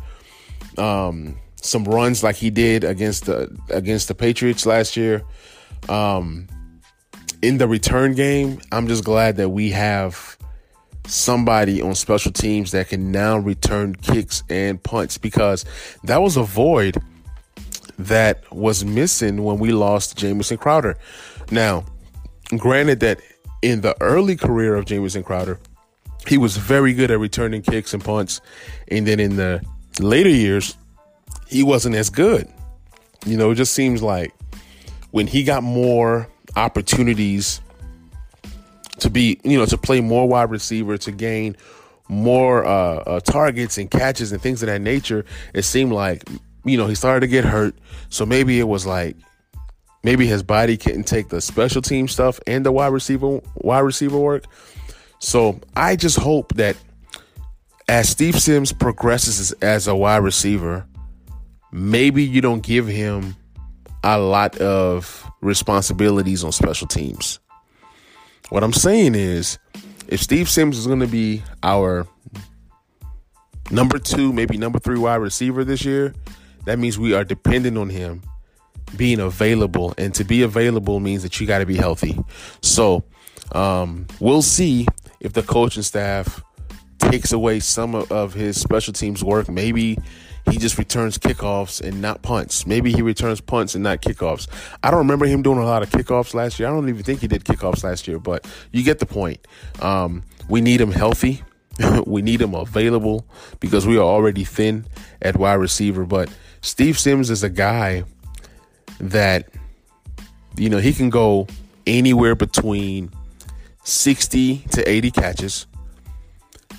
um, 0.79 1.39
some 1.61 1.85
runs 1.85 2.23
like 2.23 2.37
he 2.37 2.51
did 2.51 2.85
against 2.85 3.27
the 3.27 3.55
against 3.71 4.09
the 4.09 4.15
Patriots 4.15 4.65
last 4.65 4.97
year, 4.97 5.23
um, 5.89 6.47
in 7.45 7.59
the 7.59 7.69
return 7.69 8.15
game, 8.15 8.59
I'm 8.73 8.89
just 8.89 9.05
glad 9.05 9.37
that 9.37 9.51
we 9.51 9.71
have 9.71 10.39
somebody 11.07 11.83
on 11.83 11.95
special 11.95 12.33
teams 12.33 12.71
that 12.71 12.89
can 12.89 13.13
now 13.13 13.37
return 13.37 13.95
kicks 13.97 14.43
and 14.49 14.83
punts 14.83 15.19
because 15.19 15.67
that 16.05 16.23
was 16.23 16.39
a 16.39 16.43
void 16.43 16.97
that 17.99 18.51
was 18.51 18.83
missing 18.83 19.45
when 19.45 19.59
we 19.59 19.73
lost 19.73 20.17
Jamison 20.17 20.57
Crowder. 20.57 20.97
Now, 21.51 21.85
granted 22.57 23.01
that 23.01 23.21
in 23.61 23.83
the 23.83 23.95
early 24.01 24.37
career 24.37 24.75
of 24.75 24.87
Jamison 24.87 25.23
Crowder, 25.23 25.61
he 26.27 26.39
was 26.39 26.57
very 26.57 26.95
good 26.95 27.11
at 27.11 27.19
returning 27.19 27.61
kicks 27.61 27.93
and 27.93 28.03
punts, 28.03 28.41
and 28.89 29.07
then 29.07 29.21
in 29.21 29.37
the 29.37 29.63
later 30.01 30.31
years, 30.31 30.79
he 31.47 31.63
wasn't 31.63 31.95
as 31.95 32.09
good. 32.09 32.49
You 33.27 33.37
know, 33.37 33.51
it 33.51 33.57
just 33.57 33.75
seems 33.75 34.03
like 34.03 34.33
when 35.11 35.27
he 35.27 35.45
got 35.45 35.63
more 35.63 36.27
opportunities 36.57 37.61
to 38.99 39.11
be, 39.11 39.41
you 39.45 39.59
know, 39.59 39.67
to 39.67 39.77
play 39.77 40.01
more 40.01 40.29
wide 40.29 40.51
receiver, 40.51 40.97
to 40.99 41.13
gain 41.13 41.57
more 42.09 42.65
uh, 42.65 42.97
uh, 42.97 43.21
targets 43.21 43.79
and 43.79 43.91
catches 43.91 44.33
and 44.33 44.41
things 44.41 44.63
of 44.63 44.69
that 44.69 44.81
nature, 44.81 45.25
it 45.53 45.63
seemed 45.63 45.93
like, 45.93 46.23
you 46.65 46.77
know, 46.77 46.87
he 46.87 46.95
started 46.95 47.21
to 47.21 47.27
get 47.27 47.45
hurt. 47.45 47.75
So 48.09 48.25
maybe 48.25 48.61
it 48.61 48.69
was 48.69 48.87
like, 48.87 49.17
maybe 50.03 50.27
his 50.27 50.43
body 50.43 50.77
couldn't 50.77 51.05
take 51.05 51.29
the 51.29 51.41
special 51.41 51.83
team 51.83 52.09
stuff 52.09 52.39
and 52.47 52.65
the 52.65 52.73
wide 52.73 52.93
receiver 52.93 53.41
wide 53.57 53.81
receiver 53.81 54.19
work. 54.19 54.45
So 55.19 55.61
I 55.75 55.97
just 55.97 56.19
hope 56.19 56.55
that 56.55 56.77
as 57.89 58.09
Steve 58.09 58.41
Sims 58.41 58.73
progresses 58.73 59.41
as, 59.41 59.53
as 59.63 59.89
a 59.89 59.95
wide 59.95 60.19
receiver, 60.19 60.87
maybe 61.73 62.23
you 62.23 62.41
don't 62.41 62.63
give 62.63 62.87
him 62.87 63.37
a 64.05 64.19
lot 64.19 64.59
of 64.59 65.29
responsibilities 65.41 66.45
on 66.45 66.53
special 66.53 66.87
teams. 66.87 67.41
What 68.51 68.63
I'm 68.63 68.73
saying 68.73 69.15
is, 69.15 69.59
if 70.07 70.21
Steve 70.21 70.49
Sims 70.51 70.79
is 70.79 70.87
going 70.87 71.01
to 71.01 71.07
be 71.07 71.43
our 71.63 72.07
number 73.71 73.99
two, 73.99 74.33
maybe 74.33 74.59
number 74.59 74.79
three 74.79 74.99
wide 74.99 75.17
receiver 75.17 75.65
this 75.65 75.85
year, 75.85 76.15
that 76.67 76.79
means 76.79 76.99
we 76.99 77.15
are 77.15 77.25
dependent 77.25 77.79
on 77.79 77.89
him 77.89 78.23
being 78.97 79.21
available. 79.21 79.95
And 79.97 80.15
to 80.15 80.25
be 80.25 80.43
available 80.43 81.01
means 81.01 81.23
that 81.23 81.41
you 81.41 81.47
got 81.47 81.59
to 81.61 81.67
be 81.67 81.77
healthy. 81.77 82.19
So 82.61 83.05
um, 83.53 84.07
we'll 84.21 84.43
see 84.43 84.87
if 85.21 85.33
the 85.33 85.43
coaching 85.43 85.83
staff 85.83 86.43
takes 86.99 87.33
away 87.33 87.61
some 87.61 87.95
of, 87.95 88.13
of 88.13 88.35
his 88.35 88.61
special 88.61 88.93
teams 88.93 89.25
work. 89.25 89.49
Maybe 89.49 89.99
he 90.51 90.59
just 90.59 90.77
returns 90.79 91.19
kickoffs 91.19 91.81
and 91.81 92.03
not 92.03 92.23
punts. 92.23 92.67
Maybe 92.67 92.93
he 92.93 93.03
returns 93.03 93.41
punts 93.41 93.75
and 93.75 93.85
not 93.85 94.03
kickoffs. 94.03 94.47
I 94.83 94.91
don't 94.91 94.99
remember 94.99 95.27
him 95.27 95.43
doing 95.43 95.59
a 95.59 95.65
lot 95.65 95.83
of 95.83 95.91
kickoffs 95.91 96.35
last 96.35 96.59
year. 96.59 96.69
I 96.69 96.73
don't 96.73 96.89
even 96.89 97.03
think 97.03 97.21
he 97.21 97.29
did 97.29 97.45
kickoffs 97.45 97.83
last 97.83 98.07
year, 98.07 98.19
but 98.19 98.47
you 98.71 98.83
get 98.83 98.99
the 98.99 99.07
point. 99.07 99.47
Um, 99.81 100.23
we 100.49 100.61
need 100.61 100.81
him 100.81 100.93
healthy. 100.93 101.43
we 102.07 102.23
need 102.23 102.41
him 102.41 102.55
available 102.55 103.27
because 103.59 103.87
we 103.87 103.97
are 103.97 104.03
already 104.03 104.45
thin 104.45 104.87
at 105.23 105.37
wide 105.37 105.55
receiver. 105.55 106.05
But 106.05 106.31
Steve 106.61 106.99
Sims 106.99 107.31
is 107.31 107.43
a 107.43 107.51
guy 107.51 108.05
that, 109.01 109.49
you 110.57 110.69
know, 110.69 110.79
he 110.79 110.93
can 110.93 111.11
go 111.11 111.47
anywhere 111.87 112.35
between 112.35 113.11
60 113.85 114.59
to 114.59 114.89
80 114.89 115.11
catches. 115.11 115.67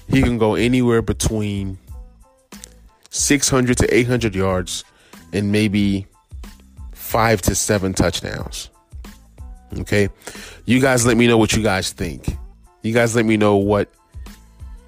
He 0.08 0.22
can 0.22 0.38
go 0.38 0.56
anywhere 0.56 1.02
between 1.02 1.80
600 3.16 3.78
to 3.78 3.96
800 3.96 4.36
yards 4.36 4.84
and 5.32 5.52
maybe 5.52 6.06
five 6.92 7.42
to 7.44 7.56
seven 7.56 7.94
touchdowns. 7.94 8.70
Okay. 9.80 10.10
You 10.66 10.82
guys 10.82 11.06
let 11.06 11.16
me 11.18 11.28
know 11.28 11.38
what 11.38 11.54
you 11.54 11.64
guys 11.64 11.92
think. 11.92 12.28
You 12.84 12.94
guys 12.94 13.16
let 13.16 13.26
me 13.26 13.38
know 13.38 13.56
what 13.56 13.90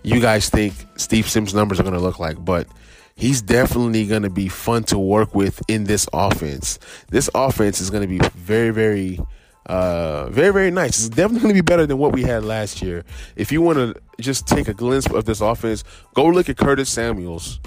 you 0.04 0.20
guys 0.20 0.50
think 0.50 0.74
Steve 0.98 1.28
Sims' 1.30 1.54
numbers 1.54 1.80
are 1.80 1.84
going 1.84 1.96
to 1.96 2.02
look 2.02 2.20
like. 2.20 2.44
But 2.44 2.68
he's 3.16 3.42
definitely 3.42 4.06
going 4.06 4.24
to 4.24 4.30
be 4.30 4.50
fun 4.50 4.84
to 4.86 5.00
work 5.00 5.34
with 5.34 5.62
in 5.70 5.86
this 5.86 6.08
offense. 6.12 6.80
This 7.10 7.30
offense 7.34 7.80
is 7.80 7.90
going 7.90 8.02
to 8.02 8.08
be 8.08 8.20
very, 8.36 8.72
very, 8.72 9.20
uh, 9.68 10.30
very, 10.30 10.52
very 10.52 10.72
nice. 10.72 11.00
It's 11.00 11.10
definitely 11.10 11.40
going 11.40 11.56
to 11.56 11.62
be 11.62 11.66
better 11.66 11.86
than 11.86 11.98
what 11.98 12.12
we 12.12 12.24
had 12.24 12.44
last 12.44 12.82
year. 12.82 13.06
If 13.38 13.54
you 13.54 13.62
want 13.62 13.78
to 13.78 13.96
just 14.20 14.48
take 14.48 14.68
a 14.68 14.74
glimpse 14.74 15.10
of 15.10 15.24
this 15.24 15.40
offense, 15.40 15.86
go 16.14 16.26
look 16.26 16.50
at 16.50 16.58
Curtis 16.58 16.90
Samuels 16.90 17.60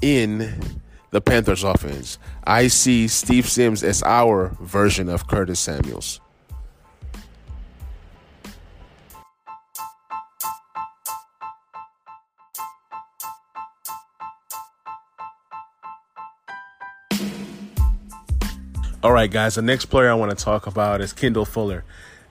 in 0.00 0.80
the 1.10 1.20
Panthers 1.20 1.62
offense. 1.64 2.18
I 2.44 2.68
see 2.68 3.08
Steve 3.08 3.48
Sims 3.48 3.82
as 3.82 4.02
our 4.02 4.56
version 4.60 5.08
of 5.08 5.26
Curtis 5.28 5.60
Samuels. 5.60 6.20
All 19.04 19.12
right, 19.12 19.30
guys. 19.30 19.56
The 19.56 19.62
next 19.62 19.84
player 19.86 20.10
I 20.10 20.14
want 20.14 20.36
to 20.36 20.44
talk 20.44 20.66
about 20.66 21.02
is 21.02 21.12
Kendall 21.12 21.44
Fuller. 21.44 21.84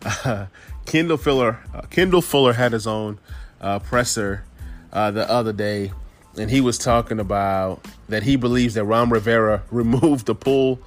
Uh, 0.03 0.47
Kendall 0.87 1.17
Fuller. 1.17 1.59
Uh, 1.71 1.81
Kendall 1.81 2.23
Fuller 2.23 2.53
had 2.53 2.71
his 2.73 2.87
own 2.87 3.19
uh, 3.61 3.77
presser 3.77 4.43
uh, 4.91 5.11
the 5.11 5.29
other 5.29 5.53
day, 5.53 5.91
and 6.37 6.49
he 6.49 6.61
was 6.61 6.77
talking 6.77 7.19
about 7.19 7.85
that 8.09 8.23
he 8.23 8.35
believes 8.35 8.73
that 8.73 8.85
Ron 8.85 9.09
Rivera 9.09 9.63
removed 9.71 10.25
the 10.25 10.35
pool, 10.35 10.79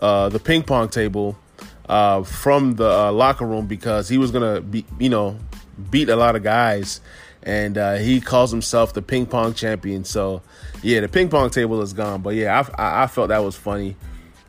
uh, 0.00 0.28
the 0.28 0.38
ping 0.38 0.62
pong 0.62 0.88
table, 0.88 1.38
uh, 1.88 2.22
from 2.22 2.76
the 2.76 3.10
locker 3.12 3.46
room 3.46 3.66
because 3.66 4.08
he 4.08 4.18
was 4.18 4.30
gonna 4.30 4.60
be, 4.60 4.84
you 4.98 5.08
know, 5.08 5.38
beat 5.90 6.08
a 6.08 6.16
lot 6.16 6.36
of 6.36 6.42
guys, 6.42 7.00
and 7.42 7.76
he 8.00 8.20
calls 8.20 8.50
himself 8.50 8.92
the 8.92 9.02
ping 9.02 9.26
pong 9.26 9.54
champion. 9.54 10.04
So, 10.04 10.42
yeah, 10.82 11.00
the 11.00 11.08
ping 11.08 11.28
pong 11.28 11.50
table 11.50 11.80
is 11.82 11.92
gone. 11.92 12.22
But 12.22 12.34
yeah, 12.34 12.64
I, 12.76 13.04
I 13.04 13.06
felt 13.06 13.28
that 13.28 13.42
was 13.42 13.56
funny. 13.56 13.96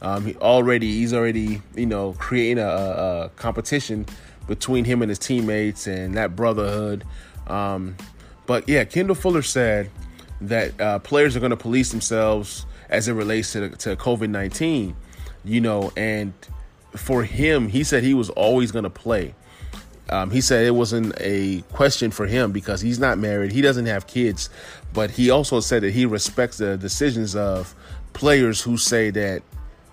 Um, 0.01 0.25
he 0.25 0.35
already 0.35 0.91
he's 0.93 1.13
already 1.13 1.61
you 1.75 1.85
know 1.85 2.13
creating 2.13 2.59
a, 2.59 2.67
a, 2.67 3.31
competition 3.35 4.05
between 4.47 4.85
him 4.85 5.01
and 5.01 5.09
his 5.09 5.19
teammates 5.19 5.87
and 5.87 6.15
that 6.15 6.35
brotherhood. 6.35 7.03
Um, 7.47 7.97
but 8.45 8.67
yeah, 8.69 8.85
Kendall 8.85 9.15
Fuller 9.15 9.41
said 9.41 9.89
that 10.41 10.79
uh, 10.79 10.99
players 10.99 11.35
are 11.35 11.39
going 11.39 11.49
to 11.51 11.57
police 11.57 11.91
themselves 11.91 12.65
as 12.89 13.07
it 13.07 13.13
relates 13.13 13.53
to 13.53 13.69
to 13.69 13.95
COVID 13.95 14.29
nineteen. 14.29 14.95
You 15.43 15.61
know, 15.61 15.91
and 15.95 16.33
for 16.95 17.23
him, 17.23 17.69
he 17.69 17.83
said 17.83 18.03
he 18.03 18.13
was 18.13 18.29
always 18.31 18.71
going 18.71 18.83
to 18.83 18.89
play. 18.89 19.35
Um, 20.09 20.31
he 20.31 20.41
said 20.41 20.65
it 20.65 20.71
wasn't 20.71 21.13
a 21.19 21.61
question 21.71 22.09
for 22.09 22.25
him 22.25 22.51
because 22.51 22.81
he's 22.81 22.99
not 22.99 23.19
married, 23.19 23.51
he 23.51 23.61
doesn't 23.61 23.85
have 23.85 24.07
kids, 24.07 24.49
but 24.91 25.11
he 25.11 25.29
also 25.29 25.59
said 25.59 25.83
that 25.83 25.91
he 25.91 26.07
respects 26.07 26.57
the 26.57 26.77
decisions 26.77 27.35
of 27.35 27.75
players 28.13 28.59
who 28.59 28.75
say 28.75 29.11
that 29.11 29.43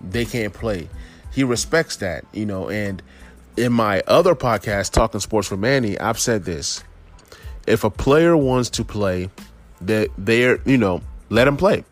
they 0.01 0.25
can't 0.25 0.53
play. 0.53 0.89
He 1.31 1.43
respects 1.43 1.97
that, 1.97 2.25
you 2.33 2.47
know, 2.47 2.67
and 2.67 3.03
in 3.57 3.71
my 3.71 4.01
other 4.07 4.33
podcast, 4.33 4.91
Talking 4.91 5.19
Sports 5.19 5.47
for 5.47 5.57
Manny, 5.57 5.99
I've 5.99 6.19
said 6.19 6.45
this. 6.45 6.83
If 7.67 7.83
a 7.83 7.91
player 7.91 8.35
wants 8.35 8.71
to 8.71 8.83
play, 8.83 9.29
that 9.81 10.09
they're, 10.17 10.59
you 10.65 10.77
know, 10.77 11.01
let 11.29 11.45
them 11.45 11.57
play. 11.57 11.83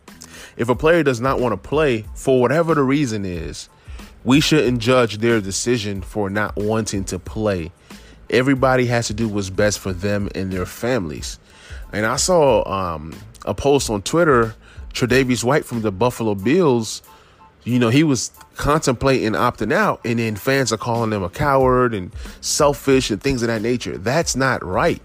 If 0.56 0.68
a 0.68 0.74
player 0.74 1.02
does 1.02 1.20
not 1.20 1.40
want 1.40 1.52
to 1.52 1.68
play 1.68 2.04
for 2.14 2.40
whatever 2.40 2.74
the 2.74 2.82
reason 2.82 3.24
is, 3.24 3.68
we 4.24 4.40
shouldn't 4.40 4.80
judge 4.80 5.18
their 5.18 5.40
decision 5.40 6.02
for 6.02 6.30
not 6.30 6.56
wanting 6.56 7.04
to 7.04 7.18
play. 7.18 7.72
Everybody 8.30 8.86
has 8.86 9.06
to 9.08 9.14
do 9.14 9.28
what's 9.28 9.50
best 9.50 9.78
for 9.78 9.92
them 9.92 10.28
and 10.34 10.52
their 10.52 10.66
families. 10.66 11.38
And 11.92 12.06
I 12.06 12.16
saw 12.16 12.68
um, 12.68 13.14
a 13.44 13.54
post 13.54 13.88
on 13.90 14.02
Twitter, 14.02 14.54
Tre'Davious 14.92 15.44
White 15.44 15.64
from 15.64 15.82
the 15.82 15.92
Buffalo 15.92 16.34
Bills 16.34 17.02
you 17.66 17.80
know, 17.80 17.88
he 17.88 18.04
was 18.04 18.30
contemplating 18.54 19.32
opting 19.32 19.72
out, 19.72 20.00
and 20.04 20.20
then 20.20 20.36
fans 20.36 20.72
are 20.72 20.76
calling 20.76 21.12
him 21.12 21.24
a 21.24 21.28
coward 21.28 21.94
and 21.94 22.14
selfish 22.40 23.10
and 23.10 23.20
things 23.20 23.42
of 23.42 23.48
that 23.48 23.60
nature. 23.60 23.98
That's 23.98 24.36
not 24.36 24.64
right. 24.64 25.02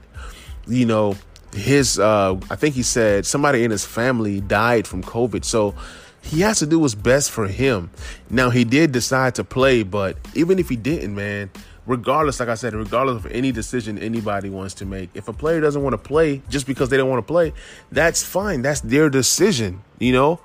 You 0.67 0.85
know, 0.85 1.15
his, 1.53 1.99
uh, 1.99 2.39
I 2.49 2.55
think 2.55 2.75
he 2.75 2.83
said 2.83 3.25
somebody 3.25 3.63
in 3.63 3.71
his 3.71 3.85
family 3.85 4.41
died 4.41 4.87
from 4.87 5.03
COVID. 5.03 5.43
So 5.43 5.75
he 6.21 6.41
has 6.41 6.59
to 6.59 6.65
do 6.65 6.79
what's 6.79 6.95
best 6.95 7.31
for 7.31 7.47
him. 7.47 7.89
Now, 8.29 8.49
he 8.49 8.63
did 8.63 8.91
decide 8.91 9.35
to 9.35 9.43
play, 9.43 9.83
but 9.83 10.17
even 10.35 10.59
if 10.59 10.69
he 10.69 10.75
didn't, 10.75 11.15
man, 11.15 11.49
regardless, 11.85 12.39
like 12.39 12.49
I 12.49 12.55
said, 12.55 12.73
regardless 12.73 13.25
of 13.25 13.31
any 13.31 13.51
decision 13.51 13.97
anybody 13.97 14.49
wants 14.49 14.75
to 14.75 14.85
make, 14.85 15.09
if 15.13 15.27
a 15.27 15.33
player 15.33 15.59
doesn't 15.59 15.81
want 15.81 15.93
to 15.93 15.97
play 15.97 16.41
just 16.49 16.67
because 16.67 16.89
they 16.89 16.97
don't 16.97 17.09
want 17.09 17.25
to 17.25 17.31
play, 17.31 17.53
that's 17.91 18.23
fine. 18.23 18.61
That's 18.61 18.81
their 18.81 19.09
decision, 19.09 19.81
you 19.99 20.13
know? 20.13 20.39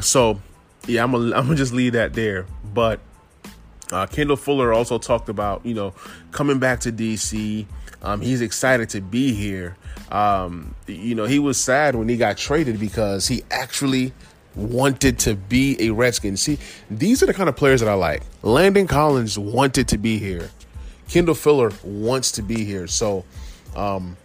So 0.00 0.40
yeah, 0.86 1.02
I'm 1.02 1.12
gonna 1.12 1.36
I'm 1.36 1.44
gonna 1.44 1.56
just 1.56 1.72
leave 1.72 1.92
that 1.94 2.14
there. 2.14 2.46
But 2.74 3.00
uh, 3.92 4.06
Kendall 4.06 4.36
Fuller 4.36 4.72
also 4.72 4.98
talked 4.98 5.28
about 5.28 5.64
you 5.64 5.74
know 5.74 5.94
coming 6.32 6.58
back 6.58 6.80
to 6.80 6.92
DC. 6.92 7.66
Um, 8.06 8.20
he's 8.20 8.40
excited 8.40 8.88
to 8.90 9.00
be 9.00 9.32
here. 9.34 9.76
Um, 10.12 10.76
you 10.86 11.16
know, 11.16 11.24
he 11.24 11.40
was 11.40 11.58
sad 11.58 11.96
when 11.96 12.08
he 12.08 12.16
got 12.16 12.36
traded 12.36 12.78
because 12.78 13.26
he 13.26 13.42
actually 13.50 14.12
wanted 14.54 15.18
to 15.18 15.34
be 15.34 15.76
a 15.80 15.90
Redskin. 15.90 16.36
See, 16.36 16.58
these 16.88 17.20
are 17.24 17.26
the 17.26 17.34
kind 17.34 17.48
of 17.48 17.56
players 17.56 17.80
that 17.80 17.88
I 17.88 17.94
like. 17.94 18.22
Landon 18.42 18.86
Collins 18.86 19.36
wanted 19.36 19.88
to 19.88 19.98
be 19.98 20.18
here. 20.18 20.50
Kendall 21.08 21.34
Fuller 21.34 21.72
wants 21.82 22.30
to 22.32 22.42
be 22.42 22.64
here. 22.64 22.86
So 22.86 23.24
um, 23.74 24.16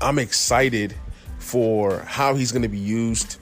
I'm 0.00 0.18
excited 0.18 0.94
for 1.38 1.98
how 2.00 2.34
he's 2.34 2.52
going 2.52 2.62
to 2.62 2.68
be 2.68 2.78
used. 2.78 3.36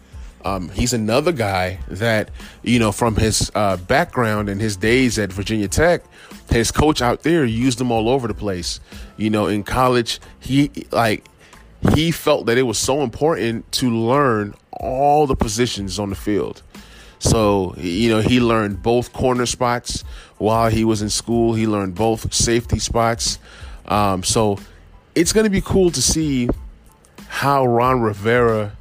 Um, 0.44 0.70
he's 0.70 0.92
another 0.92 1.31
guy 1.31 1.79
that, 1.87 2.31
you 2.64 2.81
know, 2.81 2.90
from 2.90 3.14
his 3.14 3.53
uh, 3.55 3.77
background 3.77 4.48
and 4.48 4.61
his 4.61 4.77
days 4.77 5.20
at 5.20 5.33
Virginia 5.33 5.68
Tech, 5.68 6.03
his 6.50 6.70
coach 6.70 7.00
out 7.00 7.22
there 7.22 7.44
used 7.44 7.81
him 7.81 7.90
all 7.90 8.09
over 8.09 8.28
the 8.28 8.35
place. 8.35 8.81
You 9.16 9.31
know, 9.31 9.46
in 9.46 9.62
college, 9.62 10.20
he 10.40 10.70
like 10.90 11.24
he 11.94 12.11
felt 12.11 12.46
that 12.46 12.59
it 12.59 12.62
was 12.62 12.78
so 12.78 13.02
important 13.02 13.70
to 13.72 13.90
learn 13.90 14.55
all 14.70 15.26
the 15.26 15.37
positions 15.37 15.98
on 15.98 16.11
the 16.11 16.16
field. 16.16 16.62
So, 17.18 17.74
you 17.76 18.11
know, 18.11 18.20
he 18.20 18.40
learned 18.40 18.83
both 18.83 19.12
corner 19.12 19.46
spots 19.46 20.02
while 20.38 20.70
he 20.70 20.85
was 20.85 21.02
in 21.02 21.11
school. 21.11 21.55
He 21.55 21.66
learned 21.66 21.94
both 21.94 22.35
safety 22.35 22.81
spots. 22.81 23.38
Um, 23.87 24.24
so 24.24 24.59
it's 25.14 25.33
going 25.33 25.44
to 25.44 25.50
be 25.50 25.61
cool 25.61 25.90
to 25.92 26.02
see 26.02 26.48
how 27.28 27.64
Ron 27.64 28.00
Rivera 28.00 28.76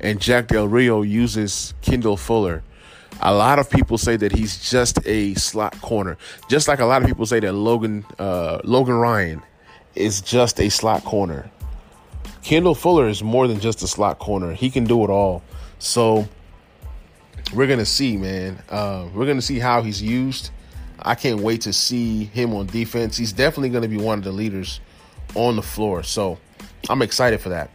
and 0.00 0.20
Jack 0.20 0.48
Del 0.48 0.66
Rio 0.66 1.02
uses 1.02 1.72
Kendall 1.82 2.16
Fuller. 2.16 2.62
A 3.26 3.34
lot 3.34 3.58
of 3.58 3.70
people 3.70 3.96
say 3.96 4.16
that 4.16 4.32
he's 4.32 4.70
just 4.70 4.98
a 5.06 5.32
slot 5.34 5.80
corner, 5.80 6.18
just 6.48 6.68
like 6.68 6.80
a 6.80 6.84
lot 6.84 7.00
of 7.00 7.08
people 7.08 7.24
say 7.24 7.40
that 7.40 7.52
Logan 7.52 8.04
uh, 8.18 8.60
Logan 8.64 8.96
Ryan 8.96 9.42
is 9.94 10.20
just 10.20 10.60
a 10.60 10.68
slot 10.68 11.04
corner. 11.04 11.50
Kendall 12.42 12.74
Fuller 12.74 13.08
is 13.08 13.22
more 13.22 13.48
than 13.48 13.60
just 13.60 13.82
a 13.82 13.88
slot 13.88 14.18
corner. 14.18 14.52
He 14.52 14.68
can 14.68 14.84
do 14.84 15.02
it 15.04 15.10
all. 15.10 15.42
So 15.78 16.28
we're 17.54 17.66
gonna 17.66 17.86
see, 17.86 18.18
man. 18.18 18.62
Uh, 18.68 19.08
we're 19.14 19.26
gonna 19.26 19.40
see 19.40 19.58
how 19.58 19.80
he's 19.80 20.02
used. 20.02 20.50
I 21.00 21.14
can't 21.14 21.40
wait 21.40 21.62
to 21.62 21.72
see 21.72 22.24
him 22.24 22.54
on 22.54 22.66
defense. 22.66 23.16
He's 23.16 23.32
definitely 23.32 23.70
gonna 23.70 23.88
be 23.88 23.96
one 23.96 24.18
of 24.18 24.24
the 24.24 24.32
leaders 24.32 24.80
on 25.34 25.56
the 25.56 25.62
floor. 25.62 26.02
So 26.02 26.38
I'm 26.90 27.00
excited 27.00 27.40
for 27.40 27.48
that. 27.48 27.70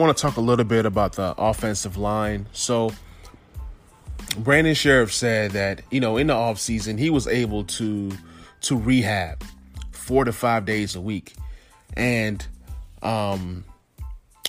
Want 0.00 0.16
to 0.16 0.22
talk 0.22 0.38
a 0.38 0.40
little 0.40 0.64
bit 0.64 0.86
about 0.86 1.12
the 1.12 1.34
offensive 1.36 1.98
line. 1.98 2.46
So, 2.52 2.90
Brandon 4.38 4.72
Scherff 4.72 5.12
said 5.12 5.50
that 5.50 5.82
you 5.90 6.00
know 6.00 6.16
in 6.16 6.28
the 6.28 6.32
offseason 6.32 6.98
he 6.98 7.10
was 7.10 7.26
able 7.26 7.64
to 7.64 8.10
to 8.62 8.78
rehab 8.78 9.44
four 9.90 10.24
to 10.24 10.32
five 10.32 10.64
days 10.64 10.96
a 10.96 11.02
week, 11.02 11.34
and 11.98 12.46
um, 13.02 13.62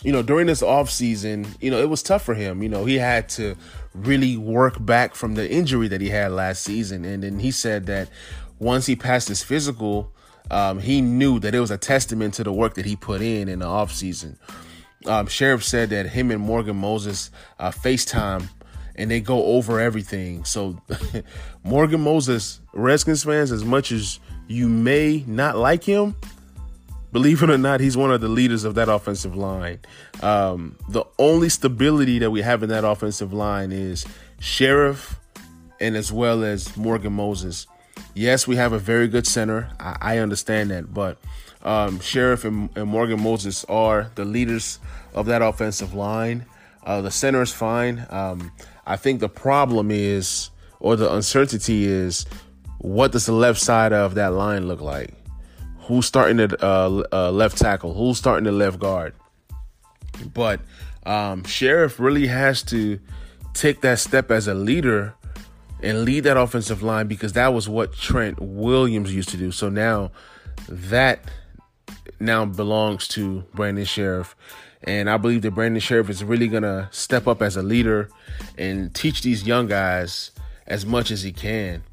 you 0.04 0.14
know 0.14 0.24
during 0.24 0.48
this 0.48 0.62
offseason, 0.62 1.46
you 1.60 1.70
know 1.70 1.82
it 1.82 1.90
was 1.90 2.02
tough 2.02 2.24
for 2.24 2.34
him. 2.34 2.64
You 2.64 2.70
know 2.70 2.86
he 2.86 2.98
had 2.98 3.28
to 3.32 3.58
really 3.94 4.38
work 4.38 4.78
back 4.86 5.16
from 5.16 5.36
the 5.36 5.52
injury 5.52 5.90
that 5.90 6.00
he 6.00 6.08
had 6.08 6.32
last 6.32 6.64
season, 6.64 7.04
and 7.04 7.24
then 7.24 7.40
he 7.40 7.52
said 7.52 7.88
that 7.88 8.08
once 8.60 8.86
he 8.86 8.96
passed 8.96 9.28
his 9.28 9.44
physical, 9.44 10.14
um, 10.50 10.80
he 10.80 11.02
knew 11.02 11.40
that 11.40 11.54
it 11.54 11.60
was 11.60 11.72
a 11.72 11.78
testament 11.78 12.36
to 12.36 12.46
the 12.46 12.54
work 12.54 12.76
that 12.76 12.86
he 12.86 12.96
put 12.96 13.22
in 13.22 13.50
in 13.50 13.60
the 13.60 13.66
offseason. 13.66 14.38
Um, 15.06 15.28
Scherff 15.28 15.64
said 15.64 15.90
that 15.90 16.08
him 16.08 16.32
and 16.32 16.42
Morgan 16.42 16.76
Moses 16.76 17.32
uh, 17.60 17.72
FaceTime 17.72 18.48
and 18.96 19.10
they 19.10 19.20
go 19.20 19.44
over 19.46 19.80
everything. 19.80 20.44
So, 20.44 20.80
Morgan 21.64 22.02
Moses, 22.02 22.60
Redskins 22.74 23.24
fans, 23.24 23.52
as 23.52 23.64
much 23.64 23.92
as 23.92 24.20
you 24.48 24.68
may 24.68 25.24
not 25.28 25.58
like 25.58 25.84
him, 25.84 26.16
believe 27.12 27.42
it 27.42 27.50
or 27.50 27.58
not, 27.58 27.80
he's 27.80 27.98
one 27.98 28.12
of 28.12 28.22
the 28.22 28.28
leaders 28.28 28.64
of 28.64 28.76
that 28.76 28.90
offensive 28.90 29.36
line. 29.36 29.80
Um, 30.22 30.76
the 30.90 31.04
only 31.18 31.50
stability 31.50 32.20
that 32.20 32.32
we 32.32 32.42
have 32.42 32.64
in 32.64 32.70
that 32.70 32.84
offensive 32.84 33.34
line 33.34 33.72
is 33.72 34.06
Scherff 34.40 35.16
and 35.80 35.96
as 35.96 36.12
well 36.12 36.44
as 36.44 36.76
Morgan 36.78 37.14
Moses. 37.14 37.68
Yes, 38.14 38.48
we 38.48 38.56
have 38.58 38.74
a 38.74 38.80
very 38.80 39.08
good 39.08 39.26
center. 39.26 39.70
I, 39.80 39.98
I 40.02 40.18
understand 40.20 40.70
that, 40.72 40.94
but 40.94 41.18
um, 41.64 42.00
Scherff 42.00 42.46
and, 42.46 42.70
and, 42.76 42.88
Morgan 42.88 43.22
Moses 43.22 43.64
are 43.66 44.12
the 44.16 44.26
leaders 44.26 44.80
of 45.14 45.28
that 45.28 45.42
offensive 45.42 45.94
line. 45.94 46.46
Uh, 46.84 47.02
the 47.02 47.12
center 47.12 47.42
is 47.42 47.54
fine. 47.54 48.06
Um, 48.10 48.52
I 48.86 48.96
think 48.96 49.20
the 49.20 49.30
problem 49.30 49.92
is, 49.92 50.50
or 50.80 50.96
the 50.96 51.14
uncertainty 51.14 51.86
is, 51.86 52.26
what 52.80 53.12
does 53.12 53.28
the 53.28 53.34
left 53.34 53.60
side 53.60 53.94
of 53.94 54.16
that 54.16 54.34
line 54.34 54.68
look 54.68 54.82
like? 54.82 55.14
Who's 55.82 56.08
starting 56.08 56.40
at 56.40 56.64
uh, 56.64 57.04
uh, 57.12 57.32
left 57.32 57.58
tackle? 57.58 57.94
Who's 57.94 58.18
starting 58.18 58.46
the 58.46 58.52
left 58.52 58.80
guard? 58.80 59.14
But 60.34 60.62
um, 61.06 61.44
Scherff 61.44 62.00
really 62.00 62.28
has 62.28 62.64
to 62.64 63.00
take 63.54 63.82
that 63.82 64.00
step 64.00 64.32
as 64.32 64.48
a 64.48 64.54
leader 64.54 65.14
and 65.84 66.04
lead 66.06 66.22
that 66.22 66.38
offensive 66.38 66.82
line 66.82 67.08
because 67.08 67.34
that 67.34 67.54
was 67.54 67.68
what 67.68 67.94
Trent 67.94 68.40
Williams 68.40 69.14
used 69.14 69.30
to 69.30 69.38
do. 69.38 69.52
So 69.52 69.70
now 69.70 70.12
that 70.70 71.24
now 72.20 72.46
belongs 72.46 73.08
to 73.10 73.44
Brandon 73.54 73.86
Scherff. 73.86 74.36
And 74.84 75.10
I 75.10 75.18
believe 75.18 75.44
that 75.44 75.52
Brandon 75.52 75.82
Scherff 75.82 76.10
is 76.10 76.24
really 76.24 76.48
going 76.48 76.64
to 76.64 76.90
step 76.92 77.28
up 77.28 77.42
as 77.42 77.56
a 77.56 77.62
leader 77.62 78.10
and 78.58 78.94
teach 78.94 79.22
these 79.22 79.46
young 79.46 79.68
guys 79.68 80.32
as 80.66 80.86
much 80.86 81.12
as 81.12 81.22
he 81.22 81.32
can. 81.32 81.84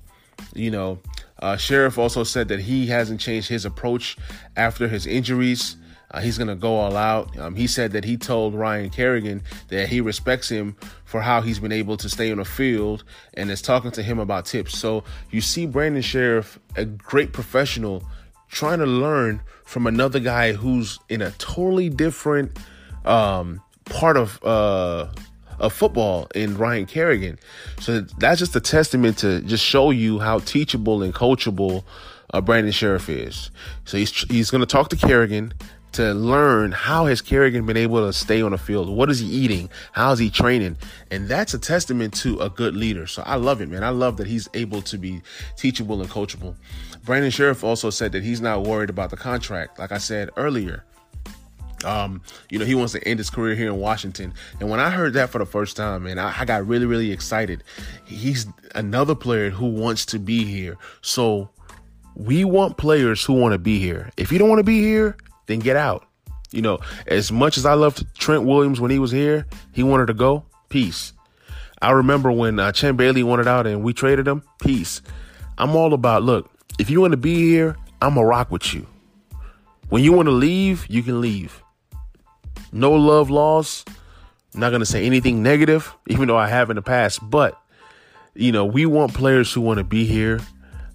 You 0.54 0.70
know, 0.70 0.98
uh, 1.40 1.56
Scherff 1.56 1.98
also 1.98 2.24
said 2.24 2.48
that 2.48 2.60
he 2.60 2.86
hasn't 2.86 3.20
changed 3.20 3.48
his 3.48 3.64
approach 3.64 4.16
after 4.56 4.88
his 4.88 5.06
injuries. 5.06 5.76
Uh, 6.10 6.20
he's 6.20 6.38
going 6.38 6.48
to 6.48 6.54
go 6.54 6.74
all 6.74 6.96
out. 6.96 7.36
Um, 7.38 7.54
he 7.54 7.66
said 7.66 7.92
that 7.92 8.04
he 8.04 8.16
told 8.16 8.54
Ryan 8.54 8.88
Kerrigan 8.88 9.42
that 9.68 9.88
he 9.88 10.00
respects 10.00 10.48
him 10.48 10.74
for 11.04 11.20
how 11.20 11.42
he's 11.42 11.58
been 11.58 11.72
able 11.72 11.98
to 11.98 12.08
stay 12.08 12.30
on 12.32 12.38
the 12.38 12.46
field 12.46 13.04
and 13.34 13.50
is 13.50 13.60
talking 13.60 13.90
to 13.90 14.02
him 14.02 14.18
about 14.18 14.46
tips. 14.46 14.78
So 14.78 15.04
you 15.30 15.42
see 15.42 15.66
Brandon 15.66 16.02
Scherff, 16.02 16.58
a 16.76 16.86
great 16.86 17.34
professional, 17.34 18.02
trying 18.48 18.78
to 18.78 18.86
learn 18.86 19.40
from 19.64 19.86
another 19.86 20.20
guy 20.20 20.52
who's 20.52 20.98
in 21.08 21.22
a 21.22 21.30
totally 21.32 21.88
different 21.88 22.58
um, 23.04 23.60
part 23.84 24.16
of 24.16 24.42
uh, 24.44 25.08
of 25.58 25.72
football 25.72 26.28
in 26.34 26.56
Ryan 26.56 26.86
Kerrigan. 26.86 27.38
So 27.80 28.00
that's 28.00 28.38
just 28.38 28.54
a 28.56 28.60
testament 28.60 29.18
to 29.18 29.40
just 29.42 29.64
show 29.64 29.90
you 29.90 30.18
how 30.20 30.38
teachable 30.38 31.02
and 31.02 31.14
coachable 31.14 31.84
uh, 32.32 32.40
Brandon 32.40 32.72
Scherff 32.72 33.08
is. 33.08 33.50
So 33.84 33.96
he's 33.96 34.12
he's 34.30 34.50
going 34.50 34.60
to 34.60 34.66
talk 34.66 34.88
to 34.90 34.96
Kerrigan 34.96 35.52
to 35.92 36.12
learn 36.12 36.72
how 36.72 37.06
has 37.06 37.20
Kerrigan 37.20 37.64
been 37.64 37.76
able 37.76 38.06
to 38.06 38.12
stay 38.12 38.42
on 38.42 38.52
the 38.52 38.58
field? 38.58 38.88
What 38.88 39.10
is 39.10 39.20
he 39.20 39.26
eating? 39.26 39.70
How 39.92 40.12
is 40.12 40.18
he 40.18 40.30
training? 40.30 40.76
And 41.10 41.28
that's 41.28 41.54
a 41.54 41.58
testament 41.58 42.14
to 42.18 42.38
a 42.40 42.50
good 42.50 42.76
leader. 42.76 43.06
So 43.06 43.22
I 43.24 43.36
love 43.36 43.60
it, 43.60 43.68
man. 43.68 43.82
I 43.82 43.88
love 43.88 44.18
that 44.18 44.26
he's 44.26 44.48
able 44.54 44.82
to 44.82 44.98
be 44.98 45.22
teachable 45.56 46.00
and 46.00 46.10
coachable. 46.10 46.54
Brandon 47.08 47.30
Scherff 47.30 47.64
also 47.64 47.88
said 47.88 48.12
that 48.12 48.22
he's 48.22 48.42
not 48.42 48.64
worried 48.64 48.90
about 48.90 49.08
the 49.08 49.16
contract. 49.16 49.78
Like 49.78 49.92
I 49.92 49.96
said 49.96 50.28
earlier, 50.36 50.84
um, 51.82 52.20
you 52.50 52.58
know, 52.58 52.66
he 52.66 52.74
wants 52.74 52.92
to 52.92 53.08
end 53.08 53.18
his 53.18 53.30
career 53.30 53.54
here 53.54 53.68
in 53.68 53.78
Washington. 53.78 54.34
And 54.60 54.68
when 54.68 54.78
I 54.78 54.90
heard 54.90 55.14
that 55.14 55.30
for 55.30 55.38
the 55.38 55.46
first 55.46 55.74
time, 55.74 56.02
man, 56.02 56.18
I, 56.18 56.38
I 56.40 56.44
got 56.44 56.66
really, 56.66 56.84
really 56.84 57.10
excited. 57.10 57.64
He's 58.04 58.46
another 58.74 59.14
player 59.14 59.48
who 59.48 59.68
wants 59.68 60.04
to 60.04 60.18
be 60.18 60.44
here. 60.44 60.76
So 61.00 61.48
we 62.14 62.44
want 62.44 62.76
players 62.76 63.24
who 63.24 63.32
want 63.32 63.54
to 63.54 63.58
be 63.58 63.78
here. 63.78 64.10
If 64.18 64.30
you 64.30 64.38
don't 64.38 64.50
want 64.50 64.58
to 64.58 64.64
be 64.64 64.82
here, 64.82 65.16
then 65.46 65.60
get 65.60 65.76
out. 65.76 66.06
You 66.50 66.60
know, 66.60 66.78
as 67.06 67.32
much 67.32 67.56
as 67.56 67.64
I 67.64 67.72
loved 67.72 68.04
Trent 68.18 68.44
Williams 68.44 68.82
when 68.82 68.90
he 68.90 68.98
was 68.98 69.12
here, 69.12 69.46
he 69.72 69.82
wanted 69.82 70.08
to 70.08 70.14
go. 70.14 70.44
Peace. 70.68 71.14
I 71.80 71.92
remember 71.92 72.30
when 72.30 72.60
uh, 72.60 72.70
Champ 72.72 72.98
Bailey 72.98 73.22
wanted 73.22 73.48
out 73.48 73.66
and 73.66 73.82
we 73.82 73.94
traded 73.94 74.28
him. 74.28 74.42
Peace. 74.60 75.00
I'm 75.56 75.74
all 75.74 75.94
about 75.94 76.22
look. 76.22 76.50
If 76.78 76.90
you 76.90 77.00
want 77.00 77.12
to 77.12 77.16
be 77.16 77.36
here, 77.36 77.76
I'm 78.00 78.14
gonna 78.14 78.26
rock 78.26 78.50
with 78.50 78.72
you. 78.74 78.86
When 79.88 80.02
you 80.04 80.12
want 80.12 80.26
to 80.26 80.32
leave, 80.32 80.86
you 80.88 81.02
can 81.02 81.20
leave. 81.20 81.62
No 82.72 82.92
love 82.92 83.30
lost. 83.30 83.88
I'm 84.54 84.60
not 84.60 84.70
gonna 84.70 84.86
say 84.86 85.04
anything 85.06 85.42
negative, 85.42 85.94
even 86.06 86.28
though 86.28 86.36
I 86.36 86.48
have 86.48 86.70
in 86.70 86.76
the 86.76 86.82
past. 86.82 87.20
But 87.22 87.60
you 88.34 88.52
know, 88.52 88.64
we 88.64 88.86
want 88.86 89.14
players 89.14 89.52
who 89.52 89.60
want 89.60 89.78
to 89.78 89.84
be 89.84 90.04
here. 90.04 90.40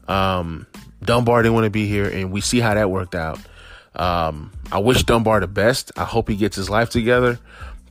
Um, 0.07 0.67
Dunbar 1.03 1.41
didn't 1.41 1.55
want 1.55 1.65
to 1.65 1.69
be 1.69 1.87
here, 1.87 2.07
and 2.07 2.31
we 2.31 2.41
see 2.41 2.59
how 2.59 2.73
that 2.73 2.89
worked 2.89 3.15
out. 3.15 3.39
Um, 3.95 4.51
I 4.71 4.79
wish 4.79 5.03
Dunbar 5.03 5.39
the 5.39 5.47
best. 5.47 5.91
I 5.97 6.05
hope 6.05 6.29
he 6.29 6.35
gets 6.35 6.55
his 6.55 6.69
life 6.69 6.89
together. 6.89 7.39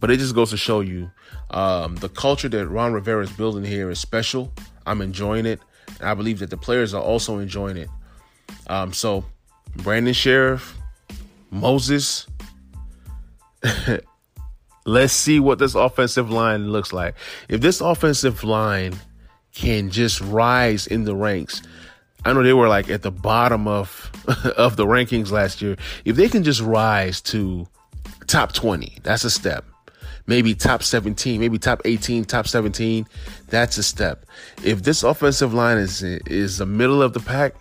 But 0.00 0.10
it 0.10 0.18
just 0.18 0.34
goes 0.34 0.50
to 0.50 0.56
show 0.56 0.80
you 0.80 1.10
um, 1.50 1.96
the 1.96 2.08
culture 2.08 2.48
that 2.48 2.66
Ron 2.66 2.92
Rivera 2.92 3.22
is 3.22 3.30
building 3.30 3.64
here 3.64 3.88
is 3.90 4.00
special. 4.00 4.52
I'm 4.84 5.00
enjoying 5.00 5.46
it. 5.46 5.60
I 6.02 6.14
believe 6.14 6.38
that 6.40 6.50
the 6.50 6.56
players 6.56 6.94
are 6.94 7.02
also 7.02 7.38
enjoying 7.38 7.76
it. 7.76 7.88
Um, 8.66 8.92
so, 8.92 9.24
Brandon 9.76 10.14
Scherff, 10.14 10.74
Moses, 11.50 12.26
let's 14.86 15.12
see 15.12 15.40
what 15.40 15.58
this 15.58 15.74
offensive 15.74 16.30
line 16.30 16.70
looks 16.70 16.92
like. 16.92 17.14
If 17.48 17.60
this 17.60 17.80
offensive 17.80 18.44
line 18.44 18.94
can 19.54 19.90
just 19.90 20.20
rise 20.20 20.86
in 20.86 21.04
the 21.04 21.14
ranks, 21.14 21.62
I 22.24 22.32
know 22.32 22.42
they 22.42 22.52
were 22.52 22.68
like 22.68 22.88
at 22.88 23.02
the 23.02 23.10
bottom 23.10 23.66
of 23.66 24.10
of 24.56 24.76
the 24.76 24.86
rankings 24.86 25.30
last 25.30 25.60
year. 25.60 25.76
If 26.04 26.16
they 26.16 26.28
can 26.28 26.44
just 26.44 26.60
rise 26.60 27.20
to 27.22 27.66
top 28.26 28.52
20, 28.52 28.98
that's 29.02 29.24
a 29.24 29.30
step. 29.30 29.64
Maybe 30.26 30.54
top 30.54 30.82
17, 30.82 31.40
maybe 31.40 31.58
top 31.58 31.82
18, 31.84 32.24
top 32.24 32.46
17, 32.46 33.06
that's 33.48 33.76
a 33.76 33.82
step. 33.82 34.24
If 34.64 34.82
this 34.82 35.02
offensive 35.02 35.52
line 35.52 35.78
is 35.78 36.02
is 36.02 36.58
the 36.58 36.66
middle 36.66 37.02
of 37.02 37.12
the 37.12 37.20
pack, 37.20 37.54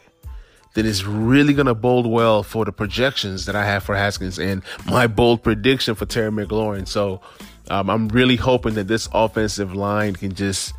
then 0.74 0.86
it's 0.86 1.04
really 1.04 1.54
going 1.54 1.66
to 1.66 1.76
bode 1.76 2.06
well 2.06 2.44
for 2.44 2.64
the 2.66 2.72
projections 2.72 3.46
that 3.46 3.56
I 3.56 3.66
have 3.66 3.84
for 3.84 3.96
Haskins 3.96 4.40
and 4.40 4.64
my 4.86 5.08
bold 5.08 5.44
prediction 5.44 5.96
for 5.96 6.06
Terry 6.06 6.32
McLaurin. 6.32 6.88
So 6.88 7.22
um, 7.70 7.90
I'm 7.90 8.08
really 8.10 8.38
hoping 8.38 8.76
that 8.76 8.88
this 8.88 9.10
offensive 9.14 9.74
line 9.74 10.16
can 10.16 10.34
just 10.34 10.74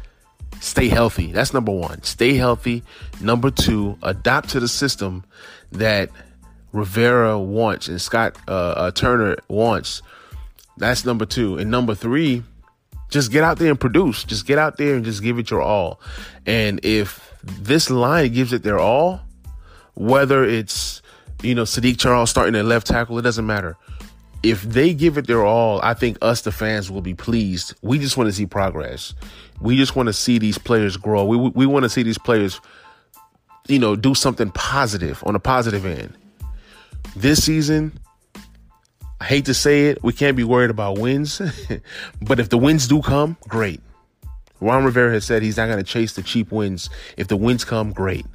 stay 0.61 0.89
healthy. 0.89 1.33
That's 1.33 1.53
number 1.53 1.73
one. 1.73 2.03
Stay 2.03 2.35
healthy. 2.35 2.83
Number 3.21 3.51
two, 3.51 3.99
adapt 4.03 4.51
to 4.51 4.61
the 4.61 4.69
system 4.69 5.25
that 5.73 6.11
Rivera 6.73 7.39
wants 7.39 7.89
and 7.89 8.01
Scott 8.01 8.37
uh, 8.49 8.51
uh, 8.77 8.91
Turner 8.93 9.37
wants. 9.49 10.03
That's 10.77 11.05
number 11.05 11.27
two. 11.27 11.59
And 11.59 11.71
number 11.71 11.95
three, 11.95 12.43
just 13.11 13.31
get 13.31 13.45
out 13.45 13.59
there 13.59 13.71
and 13.71 13.79
produce. 13.79 14.25
Just 14.25 14.47
get 14.47 14.59
out 14.59 14.77
there 14.79 14.95
and 14.95 15.05
just 15.05 15.23
give 15.23 15.39
it 15.39 15.51
your 15.51 15.63
all. 15.63 16.01
And 16.47 16.81
if 16.85 17.35
this 17.45 17.91
line 17.91 18.33
gives 18.33 18.53
it 18.53 18.63
their 18.63 18.79
all, 18.79 19.21
whether 19.95 20.45
it's, 20.45 21.03
you 21.43 21.55
know, 21.55 21.63
Saahdiq 21.63 21.99
Charles 21.99 22.31
starting 22.31 22.55
at 22.55 22.65
left 22.65 22.87
tackle, 22.87 23.19
it 23.19 23.23
doesn't 23.23 23.47
matter 23.47 23.77
if 24.43 24.63
they 24.63 24.93
give 24.93 25.19
it 25.19 25.27
their 25.27 25.45
all, 25.45 25.81
I 25.83 25.95
think 25.95 26.19
us, 26.21 26.41
the 26.43 26.53
fans, 26.53 26.91
will 26.91 27.01
be 27.01 27.15
pleased. 27.15 27.75
We 27.83 27.99
just 27.99 28.17
want 28.17 28.29
to 28.29 28.33
see 28.33 28.47
progress. 28.47 29.15
We 29.61 29.77
just 29.77 29.95
want 29.95 30.09
to 30.09 30.13
see 30.13 30.39
these 30.39 30.59
players 30.59 30.97
grow. 30.97 31.25
We, 31.25 31.37
we 31.37 31.67
want 31.67 31.85
to 31.85 31.89
see 31.89 32.03
these 32.03 32.19
players, 32.19 32.61
you 33.69 33.79
know, 33.79 33.95
do 33.95 34.15
something 34.15 34.51
positive 34.51 35.23
on 35.27 35.37
a 35.37 35.39
positive 35.39 35.87
end. 35.87 36.15
This 37.15 37.45
season, 37.45 37.99
I 39.23 39.25
hate 39.25 39.45
to 39.45 39.55
say 39.55 39.87
it, 39.87 40.03
we 40.03 40.13
can't 40.13 40.37
be 40.37 40.43
worried 40.43 40.71
about 40.71 40.99
wins, 40.99 41.41
but 42.23 42.41
if 42.41 42.49
the 42.49 42.59
wins 42.59 42.89
do 42.89 43.01
come, 43.01 43.37
great. 43.47 43.81
Ron 44.61 44.83
Rivera 44.83 45.13
has 45.13 45.25
said 45.25 45.43
he's 45.45 45.59
not 45.59 45.67
going 45.67 45.79
to 45.79 45.85
chase 45.85 46.15
the 46.15 46.25
cheap 46.25 46.51
wins. 46.51 46.91
If 47.17 47.29
the 47.29 47.37
wins 47.37 47.65
come, 47.65 47.93
great. 47.93 48.27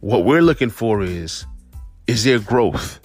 What 0.00 0.26
we're 0.26 0.42
looking 0.42 0.68
for 0.68 1.00
is, 1.00 1.46
is 2.06 2.24
there 2.24 2.38
growth? 2.38 3.00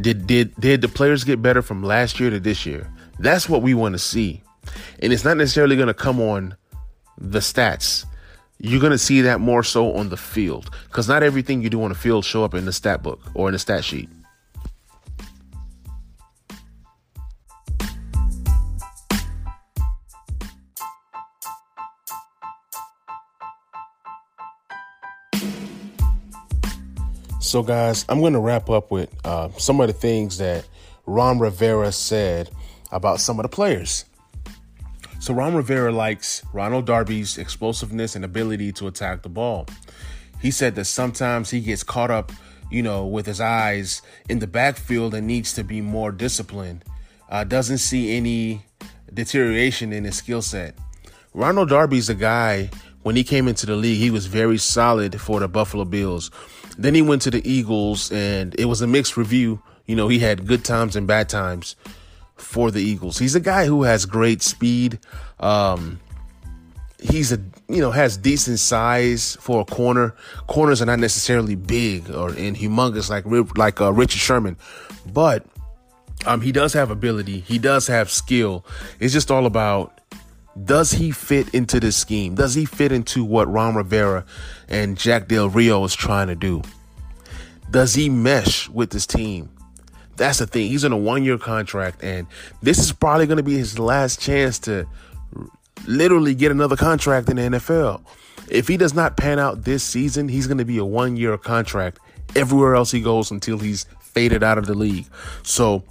Did 0.00 0.28
did 0.28 0.54
did 0.60 0.80
the 0.80 0.86
players 0.86 1.24
get 1.24 1.42
better 1.42 1.60
from 1.60 1.82
last 1.82 2.20
year 2.20 2.30
to 2.30 2.38
this 2.38 2.64
year? 2.64 2.88
That's 3.18 3.48
what 3.48 3.62
we 3.62 3.74
want 3.74 3.94
to 3.94 3.98
see. 3.98 4.44
And 5.02 5.12
it's 5.12 5.24
not 5.24 5.36
necessarily 5.36 5.74
going 5.74 5.88
to 5.88 5.94
come 5.94 6.20
on 6.20 6.56
the 7.18 7.40
stats. 7.40 8.04
You're 8.60 8.80
going 8.80 8.92
to 8.92 8.98
see 8.98 9.22
that 9.22 9.40
more 9.40 9.64
so 9.64 9.92
on 9.96 10.10
the 10.10 10.16
field 10.16 10.70
cuz 10.90 11.08
not 11.08 11.24
everything 11.24 11.62
you 11.62 11.70
do 11.70 11.82
on 11.82 11.88
the 11.88 11.98
field 11.98 12.24
show 12.24 12.44
up 12.44 12.54
in 12.54 12.64
the 12.64 12.72
stat 12.72 13.02
book 13.02 13.20
or 13.34 13.48
in 13.48 13.54
the 13.54 13.58
stat 13.58 13.84
sheet. 13.84 14.08
So, 27.56 27.62
guys, 27.62 28.04
I'm 28.10 28.20
going 28.20 28.34
to 28.34 28.38
wrap 28.38 28.68
up 28.68 28.90
with 28.90 29.08
uh, 29.24 29.48
some 29.56 29.80
of 29.80 29.86
the 29.86 29.94
things 29.94 30.36
that 30.36 30.66
Ron 31.06 31.38
Rivera 31.38 31.90
said 31.90 32.50
about 32.92 33.18
some 33.18 33.38
of 33.38 33.44
the 33.44 33.48
players. 33.48 34.04
So, 35.20 35.32
Ron 35.32 35.54
Rivera 35.54 35.90
likes 35.90 36.42
Ronald 36.52 36.84
Darby's 36.84 37.38
explosiveness 37.38 38.14
and 38.14 38.26
ability 38.26 38.72
to 38.72 38.88
attack 38.88 39.22
the 39.22 39.30
ball. 39.30 39.64
He 40.42 40.50
said 40.50 40.74
that 40.74 40.84
sometimes 40.84 41.48
he 41.48 41.62
gets 41.62 41.82
caught 41.82 42.10
up, 42.10 42.30
you 42.70 42.82
know, 42.82 43.06
with 43.06 43.24
his 43.24 43.40
eyes 43.40 44.02
in 44.28 44.40
the 44.40 44.46
backfield 44.46 45.14
and 45.14 45.26
needs 45.26 45.54
to 45.54 45.64
be 45.64 45.80
more 45.80 46.12
disciplined. 46.12 46.84
Uh, 47.30 47.44
doesn't 47.44 47.78
see 47.78 48.14
any 48.14 48.66
deterioration 49.14 49.94
in 49.94 50.04
his 50.04 50.16
skill 50.16 50.42
set. 50.42 50.74
Ronald 51.32 51.70
Darby's 51.70 52.10
a 52.10 52.14
guy 52.14 52.68
when 53.06 53.14
he 53.14 53.22
came 53.22 53.46
into 53.46 53.66
the 53.66 53.76
league, 53.76 54.00
he 54.00 54.10
was 54.10 54.26
very 54.26 54.58
solid 54.58 55.20
for 55.20 55.38
the 55.38 55.46
Buffalo 55.46 55.84
Bills. 55.84 56.28
Then 56.78 56.94
he 56.94 57.02
went 57.02 57.22
to 57.22 57.30
the 57.30 57.48
Eagles, 57.48 58.12
and 58.12 58.54
it 58.58 58.66
was 58.66 58.82
a 58.82 58.86
mixed 58.86 59.16
review. 59.16 59.62
You 59.86 59.96
know, 59.96 60.08
he 60.08 60.18
had 60.18 60.46
good 60.46 60.64
times 60.64 60.96
and 60.96 61.06
bad 61.06 61.28
times 61.28 61.76
for 62.36 62.70
the 62.70 62.82
Eagles. 62.82 63.18
He's 63.18 63.34
a 63.34 63.40
guy 63.40 63.66
who 63.66 63.84
has 63.84 64.04
great 64.04 64.42
speed. 64.42 64.98
Um, 65.40 66.00
he's 67.00 67.32
a 67.32 67.38
you 67.68 67.80
know 67.80 67.90
has 67.90 68.16
decent 68.16 68.58
size 68.58 69.36
for 69.40 69.60
a 69.60 69.64
corner. 69.64 70.14
Corners 70.46 70.82
are 70.82 70.86
not 70.86 70.98
necessarily 70.98 71.54
big 71.54 72.10
or 72.10 72.28
and 72.30 72.56
humongous 72.56 73.10
like 73.10 73.24
like 73.56 73.80
uh, 73.80 73.92
Richard 73.92 74.18
Sherman, 74.20 74.56
but 75.12 75.46
um, 76.26 76.40
he 76.40 76.52
does 76.52 76.72
have 76.72 76.90
ability. 76.90 77.40
He 77.40 77.58
does 77.58 77.86
have 77.86 78.10
skill. 78.10 78.64
It's 79.00 79.12
just 79.12 79.30
all 79.30 79.46
about 79.46 80.00
does 80.64 80.92
he 80.92 81.10
fit 81.10 81.54
into 81.54 81.80
this 81.80 81.96
scheme? 81.96 82.34
Does 82.34 82.54
he 82.54 82.64
fit 82.64 82.92
into 82.92 83.24
what 83.24 83.50
Ron 83.50 83.74
Rivera 83.74 84.24
and 84.68 84.96
Jack 84.96 85.28
Del 85.28 85.48
Rio 85.48 85.84
is 85.84 85.94
trying 85.94 86.28
to 86.28 86.34
do? 86.34 86.62
Does 87.70 87.94
he 87.94 88.08
mesh 88.08 88.68
with 88.68 88.90
this 88.90 89.06
team? 89.06 89.50
That's 90.16 90.38
the 90.38 90.46
thing. 90.46 90.68
He's 90.68 90.84
in 90.84 90.92
a 90.92 90.96
one 90.96 91.24
year 91.24 91.36
contract, 91.36 92.02
and 92.02 92.26
this 92.62 92.78
is 92.78 92.92
probably 92.92 93.26
going 93.26 93.36
to 93.36 93.42
be 93.42 93.56
his 93.56 93.78
last 93.78 94.20
chance 94.20 94.58
to 94.60 94.86
literally 95.86 96.34
get 96.34 96.50
another 96.50 96.76
contract 96.76 97.28
in 97.28 97.36
the 97.36 97.58
NFL. 97.58 98.02
If 98.48 98.68
he 98.68 98.76
does 98.76 98.94
not 98.94 99.16
pan 99.16 99.38
out 99.38 99.64
this 99.64 99.82
season, 99.82 100.28
he's 100.28 100.46
going 100.46 100.58
to 100.58 100.64
be 100.64 100.78
a 100.78 100.84
one 100.84 101.16
year 101.16 101.36
contract 101.36 101.98
everywhere 102.34 102.74
else 102.74 102.90
he 102.90 103.00
goes 103.00 103.30
until 103.30 103.58
he's 103.58 103.84
faded 104.00 104.42
out 104.42 104.56
of 104.56 104.66
the 104.66 104.74
league. 104.74 105.06
So, 105.42 105.82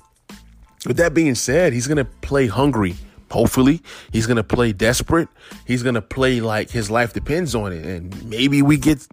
with 0.88 0.98
that 0.98 1.14
being 1.14 1.36
said, 1.36 1.74
he's 1.74 1.88
going 1.88 1.98
to 1.98 2.06
play 2.06 2.48
hungry. 2.48 2.96
Hopefully, 3.32 3.82
he's 4.12 4.28
going 4.28 4.38
to 4.38 4.44
play 4.44 4.72
desperate. 4.72 5.28
He's 5.66 5.84
going 5.84 5.96
to 5.96 6.02
play 6.02 6.42
like 6.42 6.70
his 6.70 6.92
life 6.92 7.14
depends 7.14 7.56
on 7.56 7.74
it. 7.74 7.86
And 7.86 8.30
maybe 8.30 8.62
we 8.62 8.78
get 8.78 9.08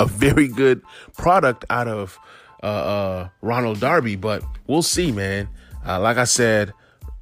a 0.00 0.06
very 0.06 0.48
good 0.48 0.82
product 1.16 1.64
out 1.70 1.88
of 1.88 2.18
uh, 2.62 2.66
uh, 2.66 3.28
Ronald 3.42 3.80
Darby, 3.80 4.16
but 4.16 4.42
we'll 4.66 4.82
see, 4.82 5.12
man. 5.12 5.48
Uh, 5.86 6.00
like 6.00 6.16
I 6.16 6.24
said, 6.24 6.72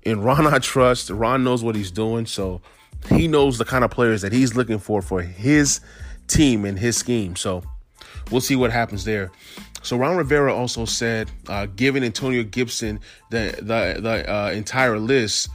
in 0.02 0.20
Ron 0.22 0.46
I 0.46 0.58
trust. 0.58 1.10
Ron 1.10 1.44
knows 1.44 1.64
what 1.64 1.74
he's 1.74 1.90
doing, 1.90 2.26
so 2.26 2.60
he 3.10 3.28
knows 3.28 3.58
the 3.58 3.64
kind 3.64 3.84
of 3.84 3.90
players 3.90 4.22
that 4.22 4.32
he's 4.32 4.54
looking 4.54 4.78
for 4.78 5.02
for 5.02 5.22
his 5.22 5.80
team 6.26 6.64
and 6.64 6.78
his 6.78 6.96
scheme. 6.96 7.36
So 7.36 7.62
we'll 8.30 8.40
see 8.40 8.56
what 8.56 8.70
happens 8.70 9.04
there. 9.04 9.30
So 9.82 9.98
Ron 9.98 10.16
Rivera 10.16 10.54
also 10.54 10.86
said, 10.86 11.30
uh, 11.48 11.66
giving 11.76 12.02
Antonio 12.04 12.42
Gibson 12.42 13.00
the 13.30 13.54
the 13.58 14.00
the 14.00 14.32
uh, 14.32 14.50
entire 14.50 14.98
list 14.98 15.48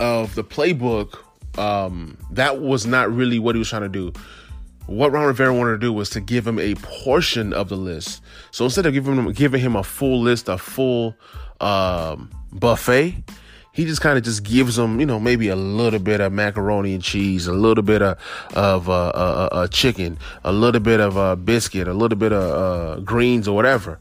of 0.00 0.34
the 0.34 0.44
playbook, 0.44 1.18
um, 1.58 2.16
that 2.30 2.60
was 2.60 2.86
not 2.86 3.12
really 3.12 3.38
what 3.38 3.54
he 3.54 3.58
was 3.58 3.68
trying 3.68 3.82
to 3.82 3.88
do. 3.88 4.12
What 4.86 5.12
Ron 5.12 5.26
Rivera 5.26 5.52
wanted 5.52 5.72
to 5.72 5.78
do 5.78 5.92
was 5.92 6.08
to 6.10 6.20
give 6.20 6.46
him 6.46 6.58
a 6.58 6.74
portion 6.76 7.52
of 7.52 7.68
the 7.68 7.76
list. 7.76 8.22
So 8.52 8.64
instead 8.64 8.86
of 8.86 8.94
giving 8.94 9.16
him 9.16 9.32
giving 9.32 9.60
him 9.60 9.76
a 9.76 9.82
full 9.82 10.20
list, 10.20 10.48
a 10.48 10.56
full 10.56 11.14
um, 11.60 12.30
buffet, 12.52 13.22
he 13.72 13.84
just 13.84 14.00
kind 14.00 14.16
of 14.16 14.24
just 14.24 14.42
gives 14.44 14.76
them, 14.76 14.98
you 14.98 15.06
know, 15.06 15.20
maybe 15.20 15.48
a 15.48 15.56
little 15.56 16.00
bit 16.00 16.20
of 16.20 16.32
macaroni 16.32 16.94
and 16.94 17.02
cheese, 17.02 17.46
a 17.46 17.52
little 17.52 17.84
bit 17.84 18.02
of 18.02 18.18
of 18.54 18.88
uh, 18.88 19.08
uh, 19.08 19.48
uh, 19.52 19.68
chicken, 19.68 20.18
a 20.42 20.52
little 20.52 20.80
bit 20.80 21.00
of 21.00 21.18
uh, 21.18 21.36
biscuit, 21.36 21.86
a 21.86 21.92
little 21.92 22.18
bit 22.18 22.32
of 22.32 22.42
uh, 22.42 23.00
greens 23.02 23.46
or 23.46 23.54
whatever. 23.54 23.98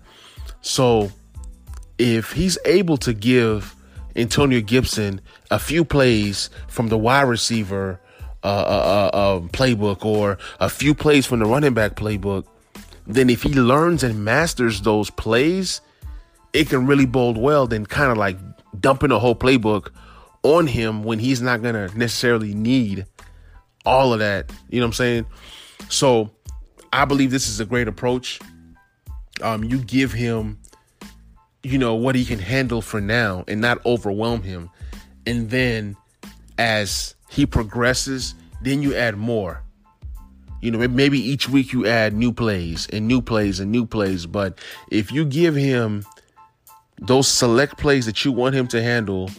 So 0.62 1.12
if 1.97 2.31
he's 2.31 2.57
able 2.65 2.97
to 2.97 3.13
give 3.13 3.75
Antonio 4.17 4.62
Gibson 4.62 5.21
a 5.51 5.60
few 5.60 5.86
plays 5.86 6.49
from 6.67 6.89
the 6.89 6.97
wide 6.97 7.23
receiver 7.23 7.99
uh, 8.43 8.47
uh, 8.47 9.10
uh, 9.13 9.39
playbook 9.49 10.03
or 10.06 10.38
a 10.60 10.69
few 10.69 10.93
plays 10.93 11.25
from 11.25 11.39
the 11.39 11.45
running 11.45 11.73
back 11.73 11.95
playbook, 11.95 12.45
then 13.06 13.30
if 13.30 13.43
he 13.43 13.53
learns 13.53 14.03
and 14.03 14.25
masters 14.25 14.82
those 14.82 15.10
plays, 15.10 15.82
it 16.53 16.69
can 16.69 16.88
really 16.88 17.06
bode 17.06 17.38
well. 17.38 17.67
Then 17.67 17.86
kind 17.86 18.12
of 18.12 18.17
like 18.17 18.38
dumping 18.80 19.12
a 19.12 19.19
whole 19.19 19.36
playbook 19.36 19.91
on 20.43 20.67
him 20.67 21.03
when 21.03 21.19
he's 21.19 21.41
not 21.41 21.62
going 21.62 21.75
to 21.75 21.97
necessarily 21.97 22.53
need 22.53 23.06
all 23.86 24.13
of 24.13 24.19
that. 24.19 24.51
You 24.69 24.80
know 24.80 24.86
what 24.86 24.89
I'm 24.89 24.93
saying? 24.93 25.25
So 25.89 26.32
I 26.93 27.06
believe 27.06 27.32
this 27.32 27.47
is 27.47 27.60
a 27.60 27.65
great 27.65 27.88
approach. 27.88 28.39
Um, 29.41 29.63
you 29.63 29.80
give 29.80 30.13
him, 30.13 30.60
you 31.67 31.77
know, 31.77 31.95
what 31.95 32.15
he 32.15 32.25
can 32.25 32.39
handle 32.39 32.82
for 32.82 33.01
now 33.01 33.43
and 33.47 33.62
not 33.62 33.86
overwhelm 33.86 34.41
him. 34.41 34.69
And 35.25 35.49
then 35.49 35.97
as 36.58 37.15
he 37.30 37.45
progresses, 37.45 38.36
then 38.62 38.82
you 38.82 38.95
add 38.95 39.17
more. 39.17 39.63
You 40.62 40.71
know, 40.71 40.88
maybe 40.88 41.19
each 41.19 41.47
week 41.47 41.71
you 41.71 41.86
add 41.86 42.13
new 42.13 42.32
plays 42.32 42.88
and 42.91 43.08
new 43.08 43.21
plays 43.21 43.60
and 43.60 43.71
new 43.71 43.86
plays. 43.86 44.25
But 44.25 44.58
if 44.89 45.12
you 45.12 45.25
give 45.25 45.56
him 45.56 46.06
those 46.99 47.27
select 47.27 47.77
plays 47.77 48.06
that 48.08 48.25
you 48.25 48.32
want 48.32 48.56
him 48.56 48.67
to 48.69 48.82
handle 48.82 49.30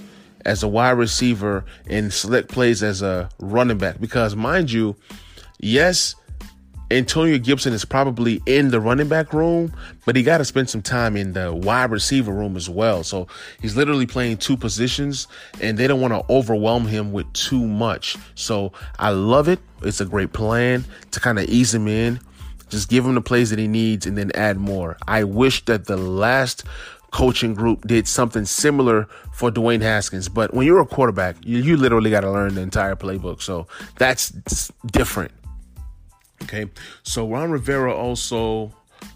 as 0.45 0.63
a 0.63 0.69
wide 0.69 0.93
receiver 0.93 1.65
and 1.87 2.13
select 2.13 2.49
plays 2.49 2.83
as 2.83 3.03
a 3.03 3.29
running 3.41 3.79
back. 3.79 4.01
Because, 4.01 4.37
mind 4.37 4.71
you, 4.71 4.97
yes, 5.59 6.15
Antonio 6.91 7.37
Gibson 7.39 7.73
is 7.73 7.85
probably 7.85 8.43
in 8.47 8.71
the 8.71 8.81
running 8.81 9.09
back 9.09 9.33
room, 9.33 9.73
but 10.07 10.17
he 10.17 10.23
got 10.23 10.39
to 10.39 10.45
spend 10.45 10.71
some 10.71 10.81
time 10.81 11.17
in 11.17 11.35
the 11.35 11.53
wide 11.53 11.91
receiver 11.91 12.33
room 12.33 12.57
as 12.57 12.71
well. 12.71 13.05
So 13.05 13.27
he's 13.61 13.77
literally 13.77 14.07
playing 14.07 14.39
two 14.39 14.57
positions, 14.57 15.29
and 15.61 15.77
they 15.77 15.87
don't 15.87 16.01
want 16.01 16.15
to 16.15 16.33
overwhelm 16.33 16.87
him 16.87 17.13
with 17.13 17.31
too 17.35 17.67
much. 17.67 18.17
So 18.35 18.73
I 18.99 19.11
love 19.11 19.49
it. 19.49 19.61
It's 19.83 20.01
a 20.01 20.07
great 20.07 20.33
plan 20.33 20.85
to 21.11 21.21
kind 21.21 21.39
of 21.39 21.45
ease 21.49 21.75
him 21.75 21.89
in. 21.89 22.21
Just 22.71 22.89
give 22.89 23.05
him 23.05 23.15
the 23.15 23.23
plays 23.23 23.51
that 23.51 23.59
he 23.59 23.69
needs 23.69 24.07
and 24.07 24.17
then 24.17 24.31
add 24.35 24.57
more. 24.59 24.97
I 25.07 25.25
wish 25.25 25.65
that 25.67 25.87
the 25.87 25.97
last 25.97 26.65
coaching 27.11 27.55
group 27.55 27.87
did 27.87 28.07
something 28.07 28.45
similar 28.45 29.09
for 29.33 29.51
Dwayne 29.51 29.81
Haskins. 29.81 30.29
But 30.29 30.53
when 30.53 30.67
you're 30.67 30.81
a 30.81 30.87
quarterback, 30.87 31.37
you, 31.43 31.59
you 31.59 31.77
literally 31.77 32.11
got 32.11 32.21
to 32.21 32.31
learn 32.31 32.55
the 32.55 32.61
entire 32.61 32.97
playbook. 32.97 33.41
So 33.41 33.67
that's 33.97 34.31
different. 34.87 35.33
Okay. 36.43 36.67
So 37.03 37.29
Ron 37.29 37.51
Rivera 37.51 37.95
also, 37.95 38.73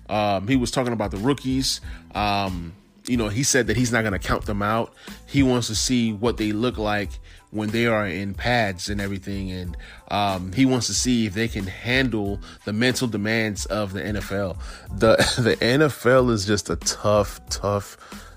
um, 0.09 0.49
he 0.49 0.57
was 0.57 0.71
talking 0.71 0.93
about 0.93 1.11
the 1.11 1.19
rookies. 1.19 1.81
Um, 2.15 2.73
you 3.07 3.17
know, 3.17 3.29
he 3.29 3.43
said 3.43 3.67
that 3.67 3.77
he's 3.77 3.93
not 3.93 4.03
going 4.03 4.13
to 4.13 4.19
count 4.19 4.47
them 4.47 4.63
out. 4.63 4.95
He 5.27 5.43
wants 5.43 5.67
to 5.69 5.75
see 5.75 6.13
what 6.13 6.37
they 6.37 6.53
look 6.53 6.79
like 6.79 7.11
when 7.51 7.69
they 7.71 7.87
are 7.87 8.07
in 8.07 8.35
pads 8.35 8.89
and 8.89 9.01
everything. 9.01 9.51
And 9.51 9.77
um, 10.11 10.53
he 10.53 10.65
wants 10.65 10.87
to 10.87 10.95
see 10.95 11.27
if 11.27 11.35
they 11.35 11.49
can 11.49 11.67
handle 11.67 12.41
the 12.65 12.73
mental 12.73 13.09
demands 13.09 13.67
of 13.67 13.93
the 13.93 14.01
NFL. 14.01 14.59
The 14.99 15.17
the 15.43 15.57
NFL 15.57 16.31
is 16.31 16.47
just 16.47 16.71
a 16.71 16.77
tough, 16.77 17.41
tough 17.49 17.97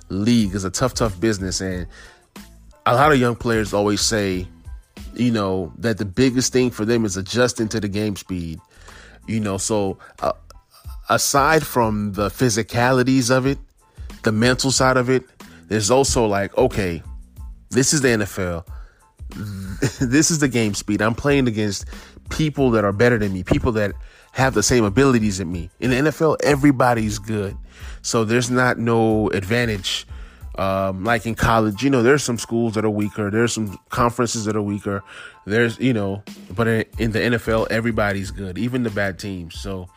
league. 0.09 0.55
It's 0.55 0.63
a 0.63 0.69
tough, 0.69 0.93
tough 0.93 1.19
business. 1.19 1.61
And 1.61 1.87
a 2.85 2.93
lot 2.95 3.11
of 3.11 3.19
young 3.19 3.35
players 3.35 3.73
always 3.73 4.01
say, 4.01 4.47
you 5.13 5.31
know, 5.31 5.71
that 5.77 5.97
the 5.97 6.05
biggest 6.05 6.51
thing 6.51 6.71
for 6.71 6.85
them 6.85 7.05
is 7.05 7.17
adjusting 7.17 7.67
to 7.69 7.79
the 7.79 7.87
game 7.87 8.15
speed. 8.15 8.59
You 9.27 9.39
know, 9.39 9.57
so 9.57 9.97
uh, 10.21 10.33
aside 11.09 11.65
from 11.65 12.13
the 12.13 12.29
physicalities 12.29 13.35
of 13.35 13.45
it, 13.45 13.57
the 14.23 14.31
mental 14.31 14.71
side 14.71 14.97
of 14.97 15.09
it, 15.09 15.23
there's 15.67 15.89
also 15.89 16.25
like, 16.25 16.55
okay, 16.57 17.01
this 17.69 17.93
is 17.93 18.01
the 18.01 18.09
NFL. 18.09 18.65
This 19.99 20.31
is 20.31 20.39
the 20.39 20.47
game 20.47 20.73
speed. 20.73 21.01
I'm 21.01 21.13
playing 21.13 21.47
against 21.47 21.85
people 22.29 22.71
that 22.71 22.85
are 22.85 22.93
better 22.93 23.17
than 23.17 23.33
me, 23.33 23.43
people 23.43 23.73
that 23.73 23.91
have 24.31 24.53
the 24.53 24.63
same 24.63 24.83
abilities 24.83 25.39
as 25.39 25.45
me. 25.45 25.69
In 25.79 25.89
the 25.91 25.97
NFL, 26.09 26.37
everybody's 26.43 27.19
good. 27.19 27.57
So 28.01 28.23
there's 28.23 28.49
not 28.49 28.77
no 28.77 29.29
advantage. 29.31 30.07
Um, 30.57 31.03
like 31.03 31.25
in 31.25 31.35
college, 31.35 31.83
you 31.83 31.89
know, 31.89 32.01
there's 32.01 32.23
some 32.23 32.37
schools 32.37 32.75
that 32.75 32.85
are 32.85 32.89
weaker. 32.89 33.29
There's 33.29 33.53
some 33.53 33.77
conferences 33.89 34.45
that 34.45 34.55
are 34.55 34.61
weaker. 34.61 35.03
There's, 35.45 35.77
you 35.79 35.93
know, 35.93 36.23
but 36.55 36.67
in, 36.67 37.11
the 37.11 37.19
NFL, 37.19 37.67
everybody's 37.69 38.31
good, 38.31 38.57
even 38.57 38.83
the 38.83 38.89
bad 38.89 39.19
teams. 39.19 39.59
So 39.59 39.89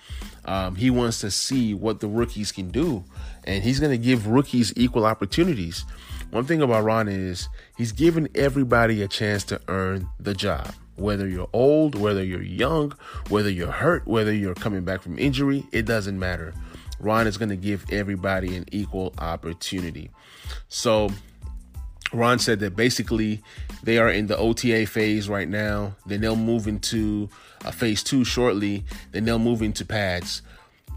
um, 0.46 0.74
he 0.74 0.90
wants 0.90 1.20
to 1.20 1.30
see 1.30 1.74
what 1.74 2.00
the 2.00 2.08
rookies 2.08 2.50
can 2.50 2.70
do 2.70 3.04
and 3.48 3.64
he's 3.64 3.80
going 3.80 3.90
to 3.90 3.98
give 3.98 4.26
rookies 4.26 4.72
equal 4.76 5.06
opportunities. 5.06 5.84
One 6.30 6.44
thing 6.44 6.60
about 6.60 6.84
Ron 6.84 7.08
is 7.08 7.48
he's 7.78 7.92
giving 7.92 8.28
everybody 8.34 9.02
a 9.02 9.08
chance 9.08 9.42
to 9.44 9.60
earn 9.68 10.08
the 10.20 10.34
job. 10.34 10.74
Whether 10.96 11.26
you're 11.26 11.48
old, 11.52 11.94
whether 11.94 12.22
you're 12.22 12.42
young, 12.42 12.92
whether 13.30 13.48
you're 13.48 13.72
hurt, 13.72 14.06
whether 14.06 14.32
you're 14.32 14.54
coming 14.54 14.84
back 14.84 15.00
from 15.00 15.18
injury, 15.18 15.64
it 15.72 15.86
doesn't 15.86 16.18
matter. 16.18 16.52
Ron 17.00 17.26
is 17.26 17.38
going 17.38 17.48
to 17.48 17.56
give 17.56 17.86
everybody 17.90 18.54
an 18.56 18.66
equal 18.70 19.14
opportunity. 19.18 20.10
So, 20.68 21.10
Ron 22.12 22.38
said 22.38 22.60
that 22.60 22.74
basically 22.76 23.42
they 23.82 23.98
are 23.98 24.08
in 24.08 24.26
the 24.26 24.36
OTA 24.36 24.86
phase 24.86 25.28
right 25.28 25.48
now. 25.48 25.96
Then 26.06 26.20
they'll 26.20 26.36
move 26.36 26.66
into 26.66 27.28
a 27.64 27.72
phase 27.72 28.02
two 28.02 28.24
shortly. 28.24 28.84
Then 29.12 29.24
they'll 29.24 29.38
move 29.38 29.62
into 29.62 29.84
pads 29.84 30.42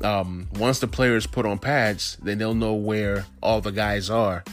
um, 0.03 0.47
once 0.55 0.79
the 0.79 0.87
players 0.87 1.27
put 1.27 1.45
on 1.45 1.59
pads, 1.59 2.17
then 2.21 2.37
they'll 2.37 2.53
know 2.53 2.73
where 2.73 3.25
all 3.41 3.61
the 3.61 3.71
guys 3.71 4.09
are. 4.09 4.43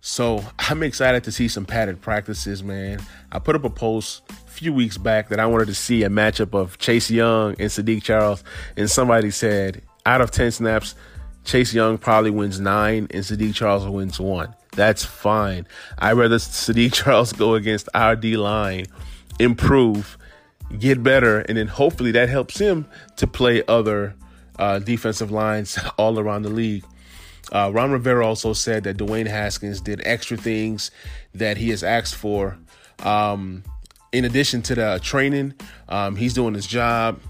So 0.00 0.44
I'm 0.58 0.82
excited 0.82 1.24
to 1.24 1.32
see 1.32 1.48
some 1.48 1.64
padded 1.64 2.00
practices, 2.00 2.62
man. 2.62 3.00
I 3.30 3.38
put 3.38 3.56
up 3.56 3.64
a 3.64 3.70
post 3.70 4.22
a 4.30 4.50
few 4.50 4.72
weeks 4.72 4.98
back 4.98 5.28
that 5.28 5.40
I 5.40 5.46
wanted 5.46 5.66
to 5.66 5.74
see 5.74 6.02
a 6.04 6.08
matchup 6.08 6.54
of 6.54 6.78
Chase 6.78 7.10
Young 7.10 7.50
and 7.58 7.70
Saahdiq 7.70 8.02
Charles, 8.02 8.44
and 8.76 8.90
somebody 8.90 9.30
said 9.30 9.82
out 10.04 10.20
of 10.20 10.30
10 10.30 10.52
snaps, 10.52 10.94
Chase 11.44 11.74
Young 11.74 11.98
probably 11.98 12.30
wins 12.30 12.60
nine 12.60 13.06
and 13.10 13.24
Saahdiq 13.24 13.54
Charles 13.54 13.86
wins 13.86 14.20
one. 14.20 14.54
That's 14.72 15.04
fine. 15.04 15.66
I'd 15.98 16.12
rather 16.12 16.36
Saahdiq 16.36 16.92
Charles 17.04 17.32
go 17.32 17.54
against 17.54 17.88
our 17.94 18.16
D 18.16 18.36
line, 18.36 18.86
improve, 19.38 20.16
get 20.78 21.02
better, 21.02 21.40
and 21.40 21.58
then 21.58 21.66
hopefully 21.66 22.12
that 22.12 22.28
helps 22.28 22.58
him 22.58 22.86
to 23.16 23.26
play 23.26 23.62
other 23.68 24.14
uh, 24.58 24.78
defensive 24.78 25.30
lines 25.30 25.78
all 25.98 26.18
around 26.18 26.42
the 26.42 26.50
league. 26.50 26.84
Uh, 27.50 27.70
Ron 27.72 27.90
Rivera 27.90 28.26
also 28.26 28.52
said 28.52 28.84
that 28.84 28.96
Dwayne 28.96 29.26
Haskins 29.26 29.80
did 29.80 30.00
extra 30.04 30.36
things 30.36 30.90
that 31.34 31.56
he 31.56 31.70
has 31.70 31.82
asked 31.82 32.14
for. 32.14 32.56
Um, 33.00 33.64
in 34.12 34.24
addition 34.24 34.62
to 34.62 34.74
the 34.74 35.00
training, 35.02 35.54
um, 35.88 36.16
he's 36.16 36.34
doing 36.34 36.54
his 36.54 36.66
job. 36.66 37.20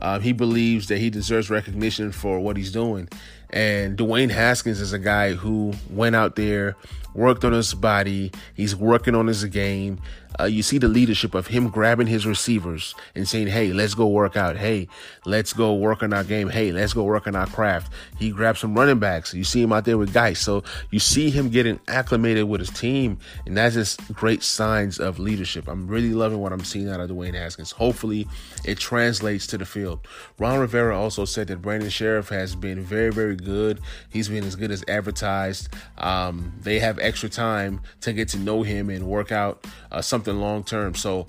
Um, 0.00 0.20
he 0.20 0.32
believes 0.32 0.88
that 0.88 0.98
he 0.98 1.10
deserves 1.10 1.48
recognition 1.48 2.12
for 2.12 2.40
what 2.40 2.56
he's 2.56 2.72
doing. 2.72 3.08
And 3.52 3.98
Dwayne 3.98 4.30
Haskins 4.30 4.80
is 4.80 4.92
a 4.92 4.98
guy 4.98 5.34
who 5.34 5.74
went 5.90 6.16
out 6.16 6.36
there, 6.36 6.76
worked 7.14 7.44
on 7.44 7.52
his 7.52 7.74
body. 7.74 8.32
He's 8.54 8.74
working 8.74 9.14
on 9.14 9.26
his 9.26 9.44
game. 9.46 10.00
Uh, 10.40 10.44
you 10.44 10.62
see 10.62 10.78
the 10.78 10.88
leadership 10.88 11.34
of 11.34 11.46
him 11.46 11.68
grabbing 11.68 12.06
his 12.06 12.26
receivers 12.26 12.94
and 13.14 13.28
saying, 13.28 13.48
Hey, 13.48 13.72
let's 13.72 13.94
go 13.94 14.06
work 14.06 14.36
out. 14.36 14.56
Hey, 14.56 14.88
let's 15.26 15.52
go 15.52 15.74
work 15.74 16.02
on 16.02 16.12
our 16.12 16.24
game. 16.24 16.48
Hey, 16.48 16.72
let's 16.72 16.92
go 16.92 17.02
work 17.04 17.26
on 17.26 17.36
our 17.36 17.46
craft. 17.46 17.92
He 18.18 18.30
grabbed 18.30 18.58
some 18.58 18.74
running 18.74 18.98
backs. 18.98 19.34
You 19.34 19.44
see 19.44 19.62
him 19.62 19.72
out 19.72 19.84
there 19.84 19.98
with 19.98 20.12
guys. 20.12 20.38
So 20.38 20.64
you 20.90 20.98
see 20.98 21.30
him 21.30 21.50
getting 21.50 21.80
acclimated 21.88 22.44
with 22.44 22.60
his 22.60 22.70
team. 22.70 23.18
And 23.46 23.56
that's 23.56 23.74
just 23.74 24.12
great 24.14 24.42
signs 24.42 24.98
of 24.98 25.18
leadership. 25.18 25.68
I'm 25.68 25.86
really 25.86 26.14
loving 26.14 26.38
what 26.38 26.52
I'm 26.52 26.64
seeing 26.64 26.88
out 26.88 27.00
of 27.00 27.10
Dwayne 27.10 27.34
Haskins. 27.34 27.72
Hopefully 27.72 28.26
it 28.64 28.78
translates 28.78 29.46
to 29.48 29.58
the 29.58 29.66
field. 29.66 30.06
Ron 30.38 30.60
Rivera 30.60 30.98
also 30.98 31.24
said 31.24 31.48
that 31.48 31.60
Brandon 31.60 31.90
Scherff 31.90 32.28
has 32.30 32.56
been 32.56 32.80
very, 32.80 33.10
very 33.12 33.36
good. 33.36 33.80
He's 34.10 34.28
been 34.28 34.44
as 34.44 34.56
good 34.56 34.70
as 34.70 34.84
advertised. 34.88 35.68
Um, 35.98 36.52
they 36.60 36.78
have 36.78 36.98
extra 37.02 37.28
time 37.28 37.80
to 38.00 38.12
get 38.12 38.28
to 38.28 38.38
know 38.38 38.62
him 38.62 38.90
and 38.90 39.06
work 39.06 39.32
out 39.32 39.66
uh, 39.90 40.00
something 40.00 40.36
long 40.36 40.64
term. 40.64 40.94
So 40.94 41.26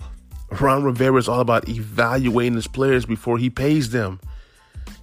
Ron 0.62 0.84
Rivera 0.84 1.18
is 1.18 1.28
all 1.28 1.40
about 1.40 1.68
evaluating 1.68 2.54
his 2.54 2.68
players 2.68 3.06
before 3.06 3.38
he 3.38 3.50
pays 3.50 3.90
them. 3.90 4.20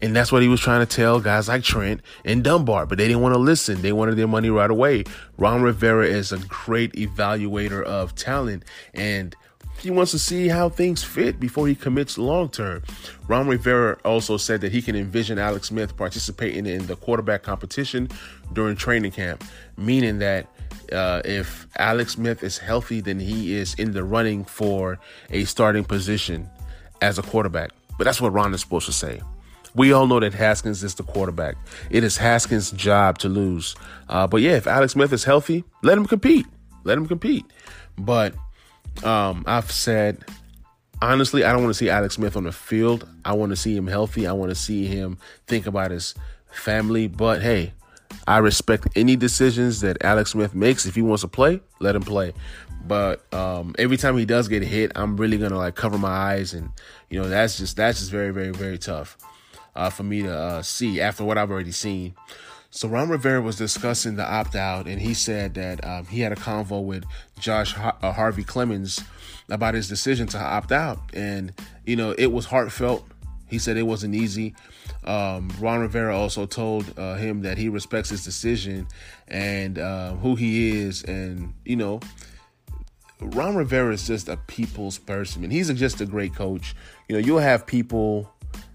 And 0.02 0.16
that's 0.16 0.32
what 0.32 0.40
he 0.40 0.48
was 0.48 0.60
trying 0.60 0.86
to 0.86 0.96
tell 0.96 1.20
guys 1.20 1.48
like 1.48 1.62
Trent 1.62 2.00
and 2.24 2.42
Dunbar, 2.42 2.86
but 2.86 2.96
they 2.96 3.06
didn't 3.06 3.22
want 3.22 3.34
to 3.34 3.38
listen. 3.38 3.82
They 3.82 3.92
wanted 3.92 4.16
their 4.16 4.26
money 4.26 4.48
right 4.48 4.70
away. 4.70 5.04
Ron 5.36 5.60
Rivera 5.60 6.06
is 6.06 6.32
a 6.32 6.38
great 6.38 6.92
evaluator 6.94 7.82
of 7.82 8.14
talent, 8.14 8.64
and 8.94 9.36
he 9.80 9.90
wants 9.90 10.12
to 10.12 10.18
see 10.18 10.48
how 10.48 10.68
things 10.68 11.02
fit 11.02 11.38
before 11.40 11.66
he 11.66 11.74
commits 11.74 12.16
long 12.16 12.48
term. 12.48 12.82
Ron 13.28 13.46
Rivera 13.46 13.98
also 14.04 14.36
said 14.36 14.60
that 14.62 14.72
he 14.72 14.80
can 14.80 14.96
envision 14.96 15.38
Alex 15.38 15.68
Smith 15.68 15.96
participating 15.96 16.66
in 16.66 16.86
the 16.86 16.96
quarterback 16.96 17.42
competition 17.42 18.08
during 18.52 18.76
training 18.76 19.12
camp, 19.12 19.44
meaning 19.76 20.18
that 20.18 20.46
uh, 20.92 21.22
if 21.24 21.66
Alex 21.78 22.12
Smith 22.12 22.42
is 22.42 22.58
healthy, 22.58 23.00
then 23.00 23.18
he 23.18 23.54
is 23.54 23.74
in 23.74 23.92
the 23.92 24.04
running 24.04 24.44
for 24.44 24.98
a 25.30 25.44
starting 25.44 25.84
position 25.84 26.48
as 27.02 27.18
a 27.18 27.22
quarterback. 27.22 27.70
But 27.98 28.04
that's 28.04 28.20
what 28.20 28.32
Ron 28.32 28.54
is 28.54 28.60
supposed 28.60 28.86
to 28.86 28.92
say. 28.92 29.20
We 29.74 29.92
all 29.92 30.06
know 30.06 30.18
that 30.20 30.34
Haskins 30.34 30.82
is 30.82 30.94
the 30.94 31.04
quarterback. 31.04 31.56
It 31.90 32.02
is 32.02 32.16
Haskins' 32.16 32.72
job 32.72 33.18
to 33.18 33.28
lose. 33.28 33.76
Uh, 34.08 34.26
but 34.26 34.40
yeah, 34.40 34.52
if 34.52 34.66
Alex 34.66 34.94
Smith 34.94 35.12
is 35.12 35.22
healthy, 35.22 35.64
let 35.82 35.96
him 35.96 36.06
compete. 36.06 36.46
Let 36.82 36.98
him 36.98 37.06
compete. 37.06 37.44
But 37.96 38.34
um, 39.04 39.44
I've 39.46 39.70
said 39.70 40.24
honestly, 41.02 41.44
I 41.44 41.52
don't 41.52 41.62
want 41.62 41.74
to 41.74 41.78
see 41.78 41.90
Alex 41.90 42.14
Smith 42.14 42.36
on 42.36 42.44
the 42.44 42.52
field. 42.52 43.08
I 43.24 43.32
want 43.32 43.50
to 43.50 43.56
see 43.56 43.76
him 43.76 43.86
healthy. 43.86 44.26
I 44.26 44.32
want 44.32 44.50
to 44.50 44.54
see 44.54 44.86
him 44.86 45.18
think 45.46 45.66
about 45.66 45.90
his 45.90 46.14
family. 46.50 47.08
But 47.08 47.42
hey, 47.42 47.72
I 48.30 48.38
respect 48.38 48.86
any 48.94 49.16
decisions 49.16 49.80
that 49.80 50.04
Alex 50.04 50.30
Smith 50.30 50.54
makes. 50.54 50.86
If 50.86 50.94
he 50.94 51.02
wants 51.02 51.22
to 51.22 51.28
play, 51.28 51.60
let 51.80 51.96
him 51.96 52.02
play. 52.02 52.32
But 52.86 53.24
um, 53.34 53.74
every 53.76 53.96
time 53.96 54.16
he 54.16 54.24
does 54.24 54.46
get 54.46 54.62
hit, 54.62 54.92
I'm 54.94 55.16
really 55.16 55.36
gonna 55.36 55.58
like 55.58 55.74
cover 55.74 55.98
my 55.98 56.10
eyes, 56.10 56.54
and 56.54 56.70
you 57.08 57.20
know 57.20 57.28
that's 57.28 57.58
just 57.58 57.76
that's 57.76 57.98
just 57.98 58.12
very 58.12 58.30
very 58.30 58.52
very 58.52 58.78
tough 58.78 59.18
uh, 59.74 59.90
for 59.90 60.04
me 60.04 60.22
to 60.22 60.32
uh, 60.32 60.62
see 60.62 61.00
after 61.00 61.24
what 61.24 61.38
I've 61.38 61.50
already 61.50 61.72
seen. 61.72 62.14
So 62.70 62.86
Ron 62.86 63.08
Rivera 63.08 63.42
was 63.42 63.56
discussing 63.56 64.14
the 64.14 64.24
opt 64.24 64.54
out, 64.54 64.86
and 64.86 65.00
he 65.00 65.12
said 65.12 65.54
that 65.54 65.84
um, 65.84 66.06
he 66.06 66.20
had 66.20 66.30
a 66.30 66.36
convo 66.36 66.84
with 66.84 67.06
Josh 67.40 67.76
uh, 67.76 68.12
Harvey 68.12 68.44
Clemons 68.44 69.02
about 69.48 69.74
his 69.74 69.88
decision 69.88 70.28
to 70.28 70.38
opt 70.38 70.70
out, 70.70 71.00
and 71.14 71.52
you 71.84 71.96
know 71.96 72.14
it 72.16 72.28
was 72.28 72.46
heartfelt. 72.46 73.04
He 73.48 73.58
said 73.58 73.76
it 73.76 73.82
wasn't 73.82 74.14
easy. 74.14 74.54
Um, 75.04 75.50
Ron 75.60 75.80
Rivera 75.80 76.16
also 76.16 76.46
told 76.46 76.98
uh, 76.98 77.16
him 77.16 77.42
that 77.42 77.58
he 77.58 77.68
respects 77.68 78.10
his 78.10 78.24
decision 78.24 78.86
and 79.28 79.78
uh, 79.78 80.14
who 80.16 80.34
he 80.34 80.78
is, 80.78 81.02
and 81.04 81.54
you 81.64 81.76
know, 81.76 82.00
Ron 83.20 83.56
Rivera 83.56 83.92
is 83.92 84.06
just 84.06 84.28
a 84.28 84.36
people's 84.36 84.98
person, 84.98 85.44
and 85.44 85.52
he's 85.52 85.72
just 85.74 86.00
a 86.00 86.06
great 86.06 86.34
coach. 86.34 86.74
You 87.08 87.16
know, 87.16 87.20
you'll 87.20 87.38
have 87.38 87.66
people 87.66 88.32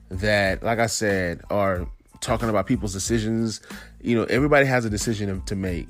that, 0.10 0.64
like 0.64 0.80
I 0.80 0.88
said, 0.88 1.42
are 1.50 1.88
talking 2.22 2.50
about 2.50 2.68
people's 2.68 2.94
decisions. 2.94 3.62
You 4.02 4.16
know, 4.16 4.24
everybody 4.26 4.66
has 4.66 4.86
a 4.86 4.90
decision 4.90 5.42
to 5.42 5.56
make. 5.56 5.88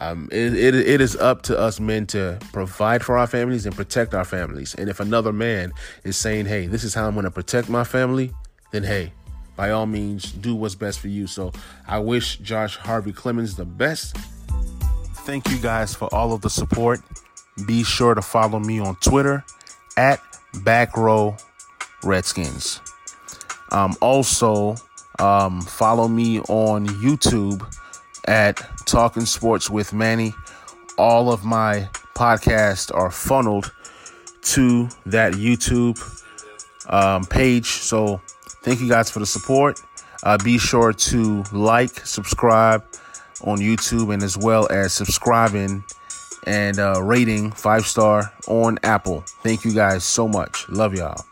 Um, 0.00 0.28
it, 0.32 0.54
it, 0.54 0.74
it 0.74 1.00
is 1.00 1.14
up 1.16 1.42
to 1.42 1.58
us 1.58 1.78
men 1.78 2.06
to 2.08 2.38
provide 2.52 3.04
for 3.04 3.16
our 3.16 3.26
families 3.26 3.64
and 3.64 3.74
protect 3.74 4.12
our 4.12 4.24
families. 4.24 4.74
And 4.74 4.88
if 4.88 4.98
another 4.98 5.32
man 5.32 5.72
is 6.02 6.16
saying, 6.16 6.46
hey, 6.46 6.66
this 6.66 6.82
is 6.82 6.94
how 6.94 7.06
I'm 7.06 7.14
going 7.14 7.24
to 7.24 7.30
protect 7.30 7.68
my 7.68 7.84
family, 7.84 8.32
then 8.72 8.82
hey, 8.82 9.12
by 9.56 9.70
all 9.70 9.86
means, 9.86 10.32
do 10.32 10.54
what's 10.54 10.74
best 10.74 11.00
for 11.00 11.08
you. 11.08 11.26
So 11.26 11.52
I 11.86 11.98
wish 11.98 12.38
Josh 12.38 12.76
Harvey 12.76 13.12
Clemons 13.12 13.56
the 13.56 13.64
best. 13.64 14.16
Thank 15.24 15.50
you 15.50 15.58
guys 15.58 15.94
for 15.94 16.12
all 16.14 16.32
of 16.32 16.42
the 16.42 16.50
support. 16.50 17.00
Be 17.66 17.84
sure 17.84 18.14
to 18.14 18.22
follow 18.22 18.58
me 18.58 18.80
on 18.80 18.96
Twitter 18.96 19.44
at 19.96 20.20
Backrow 20.52 21.40
Redskins. 22.02 22.80
Um, 23.70 23.96
also, 24.00 24.76
um, 25.18 25.62
follow 25.62 26.08
me 26.08 26.40
on 26.40 26.86
YouTube 26.86 27.64
at 28.26 28.56
Talking 28.86 29.24
Sports 29.24 29.70
with 29.70 29.92
Manny. 29.92 30.34
All 30.98 31.32
of 31.32 31.44
my 31.44 31.88
podcasts 32.14 32.94
are 32.94 33.10
funneled 33.10 33.72
to 34.42 34.88
that 35.06 35.34
YouTube 35.34 35.98
um, 36.88 37.24
page. 37.24 37.66
So 37.66 38.20
thank 38.64 38.80
you 38.80 38.88
guys 38.88 39.10
for 39.10 39.20
the 39.20 39.26
support. 39.26 39.80
Uh, 40.22 40.38
be 40.42 40.58
sure 40.58 40.92
to 40.92 41.44
like, 41.52 42.04
subscribe 42.06 42.82
on 43.42 43.58
YouTube, 43.58 44.12
and 44.12 44.22
as 44.22 44.36
well 44.36 44.66
as 44.70 44.92
subscribing 44.92 45.84
and 46.46 46.78
uh, 46.78 47.00
rating 47.02 47.52
five 47.52 47.86
star 47.86 48.32
on 48.48 48.78
Apple. 48.82 49.22
Thank 49.42 49.64
you 49.64 49.72
guys 49.72 50.04
so 50.04 50.26
much. 50.26 50.68
Love 50.68 50.94
y'all. 50.94 51.24